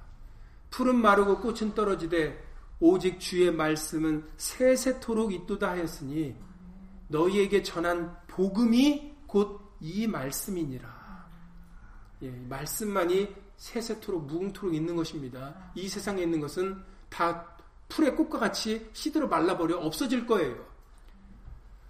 풀은 0.71 0.97
마르고 0.97 1.41
꽃은 1.41 1.75
떨어지되 1.75 2.45
오직 2.81 3.19
주의 3.19 3.51
말씀은 3.51 4.29
세세토록 4.37 5.33
있도다 5.33 5.71
하였으니 5.71 6.37
너희에게 7.09 7.63
전한 7.63 8.17
복음이 8.27 9.17
곧 9.27 9.67
이 9.81 10.07
말씀이니라. 10.07 10.96
예, 12.23 12.31
말씀만이 12.31 13.35
세세토록 13.57 14.27
무궁토록 14.27 14.75
있는 14.75 14.97
것입니다. 14.97 15.71
이 15.75 15.89
세상에 15.89 16.23
있는 16.23 16.41
것은 16.41 16.83
다 17.09 17.57
풀의 17.89 18.17
꽃과 18.17 18.39
같이 18.39 18.89
시들어 18.93 19.27
말라버려 19.27 19.79
없어질 19.79 20.27
거예요. 20.27 20.77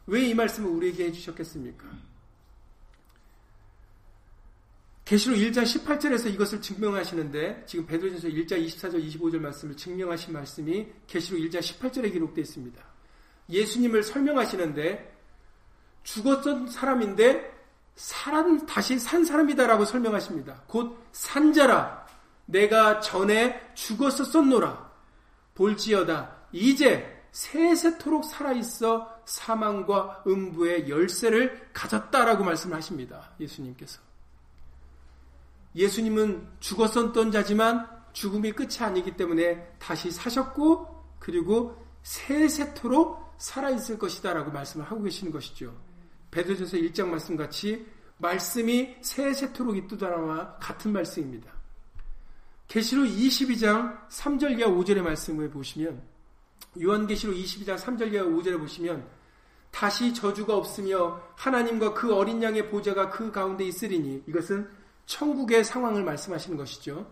왜 0.07 0.29
이 0.29 0.35
말씀을 0.35 0.71
우리에게 0.71 1.07
해주셨겠습니까? 1.07 1.85
계시록 5.05 5.39
1장 5.39 5.63
18절에서 5.63 6.33
이것을 6.33 6.61
증명하시는데 6.61 7.65
지금 7.67 7.87
베드로전서 7.87 8.29
1장 8.29 8.67
24절 8.67 9.09
25절 9.09 9.39
말씀을 9.39 9.77
증명하신 9.77 10.33
말씀이 10.33 10.87
계시록 11.07 11.41
1장 11.43 11.61
18절에 11.61 12.13
기록되어 12.13 12.43
있습니다. 12.43 12.85
예수님을 13.49 14.03
설명하시는데 14.03 15.17
죽었던 16.03 16.69
사람인데 16.69 17.56
사람 17.97 18.67
다시 18.67 18.99
산 18.99 19.25
사람이다라고 19.25 19.85
설명하십니다. 19.85 20.63
곧 20.67 21.03
산자라 21.13 22.07
내가 22.45 23.01
전에 23.01 23.73
죽었었노라 23.75 24.93
볼지어다 25.55 26.37
이제 26.53 27.13
세세토록 27.33 28.25
살아있어 28.25 29.21
사망과 29.25 30.23
음부의 30.27 30.89
열쇠를 30.89 31.69
가졌다라고 31.73 32.45
말씀하십니다. 32.45 33.33
예수님께서 33.41 34.01
예수님은 35.75 36.49
죽었었던 36.61 37.33
자지만 37.33 37.87
죽음이 38.13 38.53
끝이 38.53 38.79
아니기 38.81 39.17
때문에 39.17 39.77
다시 39.79 40.11
사셨고 40.11 41.05
그리고 41.19 41.77
세세토록 42.03 43.35
살아있을 43.39 43.99
것이다라고 43.99 44.51
말씀을 44.51 44.87
하고 44.87 45.03
계시는 45.03 45.33
것이죠. 45.33 45.75
베드로전서 46.37 46.77
1장 46.77 47.09
말씀 47.09 47.35
같이 47.35 47.87
말씀이 48.19 48.97
세세토록 49.01 49.75
있도다라와 49.77 50.57
같은 50.57 50.93
말씀입니다. 50.93 51.51
계시록 52.69 53.07
22장 53.07 54.07
3절 54.09 54.59
이하 54.59 54.69
5절의 54.69 55.01
말씀을 55.01 55.49
보시면 55.49 56.03
요한계시록 56.83 57.35
22장 57.35 57.79
3절 57.79 58.13
이하 58.13 58.25
5절에 58.25 58.59
보시면 58.59 59.09
다시 59.71 60.13
저주가 60.13 60.55
없으며 60.55 61.23
하나님과 61.37 61.95
그 61.95 62.15
어린 62.15 62.43
양의 62.43 62.69
보좌가 62.69 63.09
그 63.09 63.33
가운데 63.33 63.65
있으리니 63.65 64.25
이것은 64.27 64.69
천국의 65.07 65.65
상황을 65.65 66.05
말씀하시는 66.05 66.59
것이죠. 66.59 67.11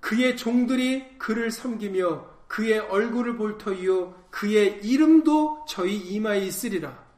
그의 0.00 0.36
종들이 0.36 1.16
그를 1.16 1.50
섬기며 1.50 2.26
그의 2.48 2.80
얼굴을 2.80 3.36
볼 3.36 3.56
터이요 3.56 4.26
그의 4.30 4.80
이름도 4.82 5.64
저희 5.66 5.96
이마에 5.96 6.40
있으리라. 6.40 7.09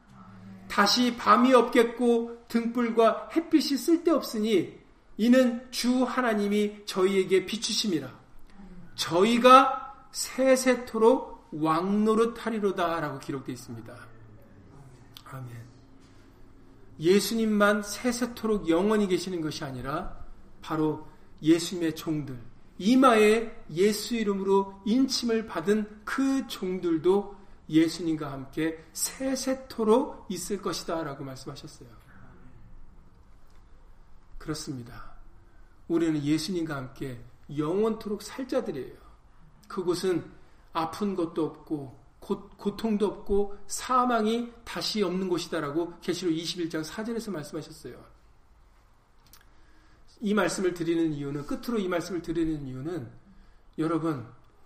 다시 0.73 1.15
밤이 1.15 1.53
없겠고 1.53 2.45
등불과 2.47 3.29
햇빛이 3.35 3.77
쓸데없으니 3.77 4.75
이는 5.17 5.69
주 5.69 6.03
하나님이 6.03 6.83
저희에게 6.87 7.45
비추심이라. 7.45 8.09
저희가 8.95 10.07
세세토록 10.11 11.49
왕노릇하리로다 11.51 13.01
라고 13.01 13.19
기록되어 13.19 13.53
있습니다. 13.53 13.95
아멘. 15.25 15.47
예수님만 16.99 17.83
세세토록 17.83 18.67
영원히 18.67 19.07
계시는 19.07 19.41
것이 19.41 19.63
아니라 19.63 20.17
바로 20.63 21.07
예수님의 21.43 21.95
종들, 21.95 22.35
이마에 22.79 23.63
예수 23.69 24.15
이름으로 24.15 24.81
인침을 24.87 25.45
받은 25.45 26.01
그 26.03 26.47
종들도 26.47 27.42
예수님과 27.69 28.31
함께 28.31 28.83
세세토록 28.93 30.25
있을 30.29 30.61
것이다 30.61 31.03
라고 31.03 31.23
말씀하셨어요. 31.23 31.89
그렇습니다. 34.37 35.13
우리는 35.87 36.21
예수님과 36.21 36.75
함께 36.75 37.23
영원토록 37.55 38.21
살 38.21 38.47
자들이에요. 38.47 38.97
그곳은 39.67 40.29
아픈 40.73 41.15
것도 41.15 41.45
없고 41.45 42.03
고, 42.19 42.49
고 42.49 42.75
통도 42.77 43.07
없고 43.07 43.57
사망이 43.67 44.51
다시 44.63 45.03
없는 45.03 45.27
곳이다라고 45.27 45.99
계시록 45.99 46.33
21장 46.33 46.83
4절에서 46.83 47.31
말씀하셨어요. 47.31 48.13
이 50.21 50.33
말씀을 50.33 50.73
드리는 50.73 51.11
이유는 51.13 51.45
끝으로 51.45 51.79
이 51.79 51.87
말씀을 51.89 52.21
드리는 52.21 52.65
이유는 52.65 53.11
여러분 53.77 54.25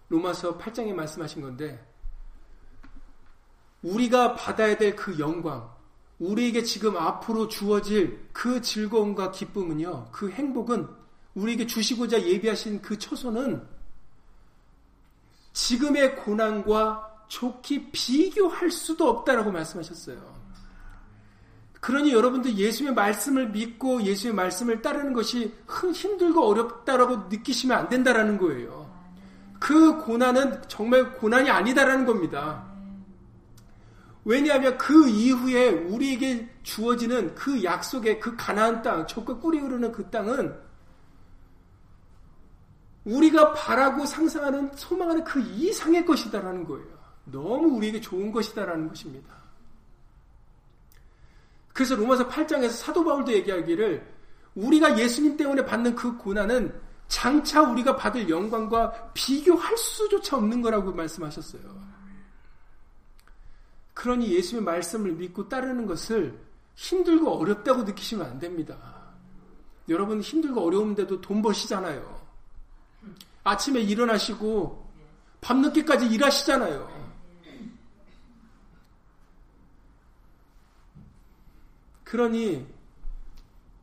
로마서 0.10 0.58
8장에 0.60 0.94
말씀하신 0.94 1.42
건데 1.42 1.84
우리가 3.84 4.36
받아야 4.36 4.78
될 4.78 4.96
그 4.96 5.20
영광, 5.20 5.70
우리에게 6.20 6.64
지금 6.64 6.98
앞으로 6.98 7.48
주어질 7.48 8.28
그 8.34 8.62
즐거움과 8.62 9.32
기쁨은요, 9.32 10.10
그 10.12 10.30
행복은 10.30 10.88
우리에게 11.36 11.68
주시고자 11.68 12.22
예비하신 12.24 12.82
그 12.82 12.98
초소는 12.98 13.62
지금의 15.54 16.16
고난과 16.18 17.26
좋게 17.28 17.92
비교할 17.92 18.72
수도 18.72 19.10
없다라고 19.10 19.52
말씀하셨어요. 19.52 20.38
그러니 21.80 22.12
여러분들 22.12 22.58
예수의 22.58 22.94
말씀을 22.94 23.50
믿고 23.50 24.02
예수의 24.02 24.34
말씀을 24.34 24.82
따르는 24.82 25.14
것이 25.14 25.54
힘들고 25.94 26.44
어렵다라고 26.44 27.28
느끼시면 27.30 27.78
안 27.78 27.90
된다라는 27.90 28.38
거예요. 28.38 28.88
그 29.60 29.98
고난은 30.00 30.62
정말 30.68 31.14
고난이 31.14 31.50
아니다라는 31.50 32.06
겁니다. 32.06 32.67
왜냐하면 34.28 34.78
그 34.78 35.08
이후에 35.08 35.70
우리에게 35.70 36.50
주어지는 36.62 37.34
그 37.34 37.64
약속의 37.64 38.20
그 38.20 38.36
가나안 38.36 38.82
땅, 38.82 39.08
젖과 39.08 39.40
꿀이 39.40 39.58
흐르는 39.58 39.90
그 39.94 40.10
땅은 40.10 40.54
우리가 43.06 43.54
바라고 43.54 44.06
상상하는 44.06 44.70
소망하는 44.76 45.24
그 45.24 45.40
이상의 45.40 46.06
것이다라는 46.06 46.66
거예요. 46.66 46.86
너무 47.24 47.78
우리에게 47.78 48.02
좋은 48.02 48.30
것이다라는 48.30 48.90
것입니다. 48.90 49.34
그래서 51.72 51.96
로마서 51.96 52.28
8장에서 52.28 52.72
사도 52.72 53.06
바울도 53.06 53.32
얘기하기를 53.32 54.06
우리가 54.56 55.00
예수님 55.00 55.38
때문에 55.38 55.64
받는 55.64 55.96
그 55.96 56.18
고난은 56.18 56.78
장차 57.08 57.62
우리가 57.62 57.96
받을 57.96 58.28
영광과 58.28 58.92
비교할 59.14 59.78
수조차 59.78 60.36
없는 60.36 60.62
거라고 60.62 60.92
말씀하셨어요. 60.92 61.87
그러니 63.98 64.32
예수님의 64.32 64.64
말씀을 64.64 65.14
믿고 65.14 65.50
따르는 65.50 65.88
것을 65.88 66.40
힘들고 66.76 67.32
어렵다고 67.32 67.82
느끼시면 67.82 68.28
안 68.28 68.38
됩니다. 68.38 68.78
여러분 69.90 70.22
힘들고 70.22 70.64
어려운데도 70.64 71.20
돈 71.20 71.42
버시잖아요. 71.42 72.22
아침에 73.44 73.80
일어나시고 73.80 74.88
밤늦게까지 75.42 76.06
일하시잖아요. 76.10 76.88
그러니 82.04 82.68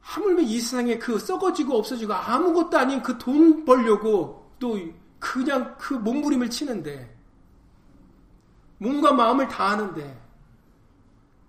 하물며 0.01 0.43
이 0.43 0.61
세상에 0.61 0.97
그 0.97 1.19
썩어지고 1.19 1.77
없어지고 1.79 2.13
아무것도 2.13 2.79
아닌 2.79 3.03
그 3.03 3.19
돈 3.19 3.65
벌려고 3.65 4.49
또 4.61 4.79
그냥 5.19 5.77
그 5.77 5.95
몸부림을 5.95 6.51
치는데 6.51 7.14
몸과 8.79 9.13
마음을 9.13 9.49
다하는데 9.49 10.23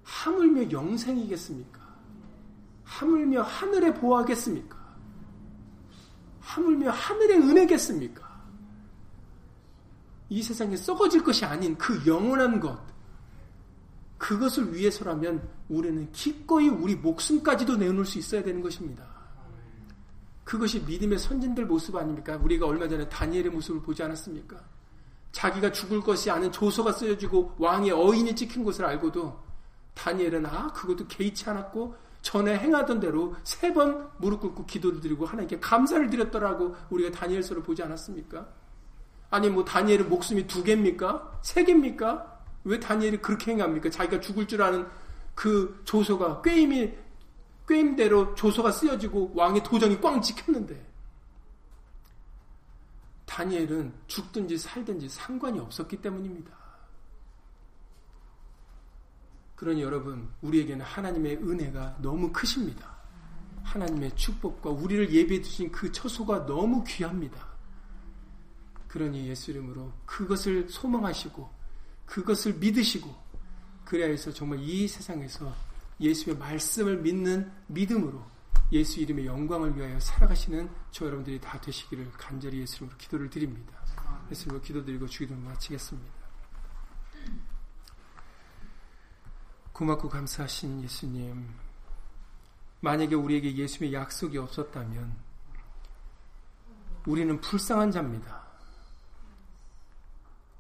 하물며 0.04 0.72
영생이겠습니까? 0.72 1.82
하물며 2.84 3.42
하늘에 3.42 3.94
보호하겠습니까? 3.94 4.78
하물며 6.40 6.92
하늘의 6.92 7.38
은혜겠습니까? 7.38 8.26
이 10.30 10.42
세상에 10.42 10.76
썩어질 10.76 11.24
것이 11.24 11.46
아닌 11.46 11.78
그 11.78 12.06
영원한 12.06 12.60
것, 12.60 12.80
그것을 14.18 14.74
위해서라면 14.74 15.48
우리는 15.70 16.12
기꺼이 16.12 16.68
우리 16.70 16.96
목숨까지도 16.96 17.78
내놓을 17.78 18.06
수 18.06 18.18
있어야 18.18 18.44
되는 18.44 18.62
것입니다. 18.62 19.06
그것이 20.44 20.80
믿음의 20.82 21.20
선진들 21.20 21.66
모습 21.66 21.96
아닙니까? 21.96 22.38
우리가 22.38 22.68
얼마 22.68 22.88
전에 22.88 23.08
다니엘의 23.10 23.50
모습을 23.50 23.82
보지 23.82 24.04
않았습니까? 24.04 24.75
자기가 25.36 25.74
죽을 25.74 26.00
것이 26.00 26.32
아닌 26.32 26.50
조서가 26.50 26.94
쓰여지고 26.94 27.56
왕의 27.58 27.92
어인이 27.92 28.34
찍힌 28.38 28.64
것을 28.64 28.86
알고도 28.86 29.38
다니엘은 29.94 30.46
아 30.46 30.72
그것도 30.72 31.08
개의치 31.08 31.50
않았고 31.50 31.94
전에 32.22 32.58
행하던 32.58 33.02
대로 33.02 33.36
세 33.44 33.74
번 33.74 34.10
무릎 34.18 34.40
꿇고 34.40 34.66
기도를 34.66 35.02
드리고 35.02 35.26
하나님께 35.26 35.60
감사를 35.60 36.10
드렸더라고 36.10 36.78
우리가 36.90 37.12
다니엘서를 37.12 37.64
보지 37.64 37.84
않았습니까? 37.84 38.48
아니 39.30 39.50
뭐 39.50 39.66
다니엘의 39.66 40.06
목숨이 40.06 40.48
두 40.48 40.64
개입니까? 40.64 41.40
세 41.42 41.66
개입니까? 41.66 42.40
왜 42.64 42.80
다니엘이 42.80 43.18
그렇게 43.18 43.52
행합니까? 43.52 43.90
자기가 43.90 44.22
죽을 44.22 44.48
줄 44.48 44.62
아는 44.62 44.88
그 45.36 45.82
조서가 45.84 46.44
꾀임이 46.44 46.94
꾀임대로 47.68 48.36
조서가 48.36 48.72
쓰여지고 48.72 49.34
왕의 49.36 49.64
도정이 49.64 50.00
꽝 50.00 50.22
찍혔는데 50.22 50.82
다니엘은 53.26 53.94
죽든지 54.08 54.58
살든지 54.58 55.10
상관이 55.10 55.60
없었기 55.60 56.02
때문입니다. 56.02 56.52
그러니 59.56 59.82
여러분, 59.82 60.30
우리에게는 60.42 60.86
하나님의 60.86 61.38
은혜가 61.38 61.98
너무 62.02 62.32
크십니다. 62.32 62.96
하나님의 63.64 64.16
축복과 64.16 64.70
우리를 64.70 65.12
예배해 65.12 65.42
주신 65.42 65.72
그 65.72 65.92
처소가 65.92 66.46
너무 66.46 66.84
귀합니다. 66.84 67.48
그러니 68.88 69.28
예수 69.28 69.52
이름으로 69.52 69.92
그것을 70.06 70.70
소망하시고 70.70 71.50
그것을 72.06 72.54
믿으시고 72.54 73.14
그래야 73.84 74.08
해서 74.08 74.32
정말 74.32 74.60
이 74.60 74.88
세상에서 74.88 75.54
예수의 76.00 76.38
말씀을 76.38 76.98
믿는 76.98 77.52
믿음으로 77.68 78.24
예수 78.72 79.00
이름의 79.00 79.26
영광을 79.26 79.76
위하여 79.78 80.00
살아가시는 80.00 80.70
저 80.92 81.06
여러분들이 81.06 81.40
다 81.40 81.60
되시기를 81.62 82.12
간절히 82.14 82.60
예수 82.62 82.78
이름으로 82.78 82.98
기도를 82.98 83.30
드립니다. 83.30 83.74
예수 84.32 84.46
이름으로 84.46 84.62
기도드리고 84.64 85.08
주기도 85.08 85.36
마치겠습니다. 85.36 86.14
고맙고 89.72 90.10
감사하신 90.10 90.84
예수님. 90.84 91.48
만약에 92.82 93.16
우리에게 93.16 93.56
예수의 93.56 93.94
약속이 93.94 94.38
없었다면 94.38 95.16
우리는 97.06 97.40
불쌍한 97.42 97.92
자입니다. 97.92 98.44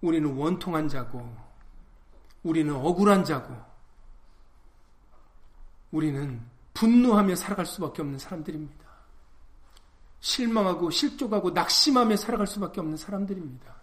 우리는 0.01 0.31
원통한 0.35 0.87
자고 0.87 1.35
우리는 2.43 2.73
억울한 2.75 3.25
자고 3.25 3.55
우리는 5.91 6.45
분노하며 6.75 7.35
살아갈 7.35 7.65
수밖에 7.65 8.03
없는 8.03 8.19
사람들입니다. 8.19 8.85
실망하고 10.19 10.91
실족하고 10.91 11.49
낙심하며 11.51 12.17
살아갈 12.17 12.45
수밖에 12.45 12.79
없는 12.81 12.97
사람들입니다. 12.97 13.75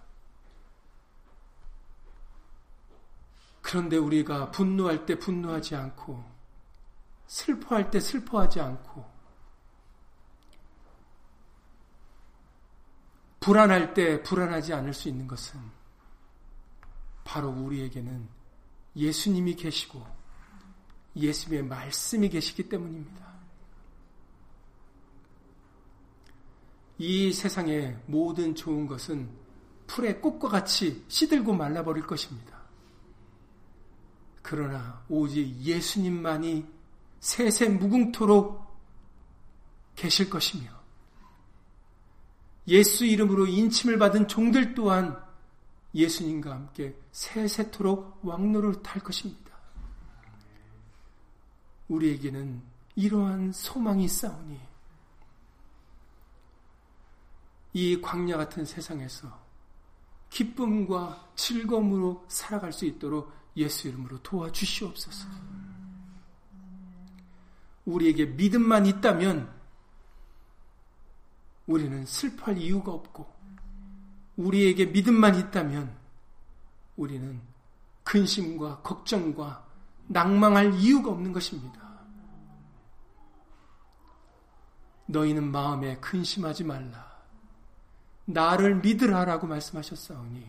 그런데 3.60 3.96
우리가 3.96 4.50
분노할 4.50 5.06
때 5.06 5.18
분노하지 5.18 5.74
않고 5.74 6.22
슬퍼할 7.26 7.90
때 7.90 7.98
슬퍼하지 7.98 8.60
않고 8.60 9.10
불안할 13.40 13.94
때 13.94 14.22
불안하지 14.22 14.74
않을 14.74 14.92
수 14.92 15.08
있는 15.08 15.26
것은 15.26 15.58
바로 17.24 17.48
우리에게는 17.48 18.28
예수님이 18.94 19.56
계시고 19.56 20.21
예수님의 21.16 21.64
말씀이 21.64 22.28
계시기 22.28 22.68
때문입니다. 22.68 23.32
이 26.98 27.32
세상의 27.32 27.98
모든 28.06 28.54
좋은 28.54 28.86
것은 28.86 29.28
풀의 29.86 30.20
꽃과 30.20 30.48
같이 30.48 31.04
시들고 31.08 31.52
말라버릴 31.52 32.06
것입니다. 32.06 32.62
그러나 34.42 35.04
오직 35.08 35.56
예수님만이 35.60 36.66
세세 37.20 37.68
무궁토록 37.68 38.62
계실 39.94 40.28
것이며 40.30 40.70
예수 42.68 43.04
이름으로 43.04 43.46
인침을 43.46 43.98
받은 43.98 44.28
종들 44.28 44.74
또한 44.74 45.20
예수님과 45.94 46.50
함께 46.50 46.96
세세토록 47.10 48.20
왕로를 48.22 48.82
탈 48.82 49.02
것입니다. 49.02 49.41
우리에게는 51.92 52.62
이러한 52.94 53.52
소망이 53.52 54.04
있사오니 54.04 54.58
이 57.74 58.00
광야 58.00 58.36
같은 58.36 58.64
세상에서 58.64 59.40
기쁨과 60.30 61.32
즐거움으로 61.34 62.24
살아갈 62.28 62.72
수 62.72 62.86
있도록 62.86 63.30
예수 63.56 63.88
이름으로 63.88 64.22
도와주시옵소서. 64.22 65.28
우리에게 67.84 68.26
믿음만 68.26 68.86
있다면 68.86 69.52
우리는 71.66 72.06
슬퍼할 72.06 72.56
이유가 72.58 72.92
없고 72.92 73.30
우리에게 74.36 74.86
믿음만 74.86 75.34
있다면 75.38 75.94
우리는 76.96 77.40
근심과 78.04 78.80
걱정과 78.80 79.66
낭망할 80.08 80.74
이유가 80.74 81.10
없는 81.10 81.32
것입니다. 81.32 81.81
너희는 85.12 85.50
마음에 85.52 85.96
근심하지 85.98 86.64
말라. 86.64 87.12
나를 88.24 88.76
믿으라라고 88.76 89.46
말씀하셨사오니 89.46 90.46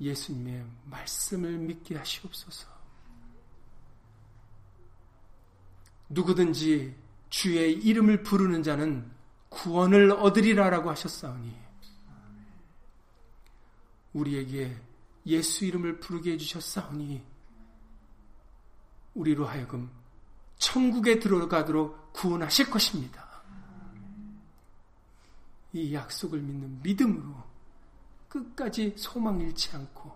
예수님의 0.00 0.64
말씀을 0.86 1.58
믿게 1.58 1.96
하시옵소서. 1.96 2.68
누구든지 6.08 6.94
주의 7.30 7.72
이름을 7.72 8.22
부르는 8.22 8.62
자는 8.62 9.10
구원을 9.48 10.10
얻으리라라고 10.12 10.90
하셨사오니 10.90 11.62
우리에게 14.12 14.76
예수 15.26 15.64
이름을 15.64 16.00
부르게 16.00 16.32
해주셨사오니 16.32 17.22
우리로 19.14 19.46
하여금 19.46 19.90
천국에 20.62 21.18
들어가도록 21.18 22.12
구원하실 22.12 22.70
것입니다. 22.70 23.28
이 25.72 25.92
약속을 25.92 26.40
믿는 26.40 26.80
믿음으로 26.82 27.34
끝까지 28.28 28.94
소망 28.96 29.40
잃지 29.40 29.74
않고 29.74 30.14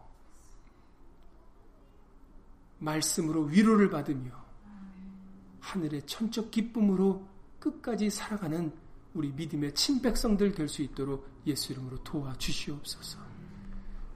말씀으로 2.78 3.42
위로를 3.42 3.90
받으며 3.90 4.30
하늘의 5.60 6.06
천적 6.06 6.52
기쁨으로 6.52 7.26
끝까지 7.58 8.08
살아가는 8.08 8.72
우리 9.14 9.32
믿음의 9.32 9.74
친백성들 9.74 10.52
될 10.52 10.68
수 10.68 10.82
있도록 10.82 11.26
예수 11.46 11.72
이름으로 11.72 12.04
도와주시옵소서. 12.04 13.18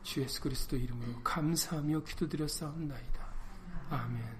주 0.04 0.20
예수 0.20 0.40
그리스도 0.40 0.76
이름으로 0.76 1.22
감사하며 1.24 2.04
기도드렸사옵나이다. 2.04 3.26
아멘. 3.90 4.39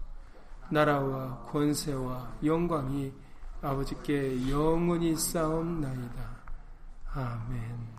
나라와 0.71 1.37
권세와 1.51 2.31
영광이 2.43 3.11
아버지께 3.61 4.49
영원히 4.49 5.15
싸움나이다. 5.17 6.41
아멘. 7.13 7.90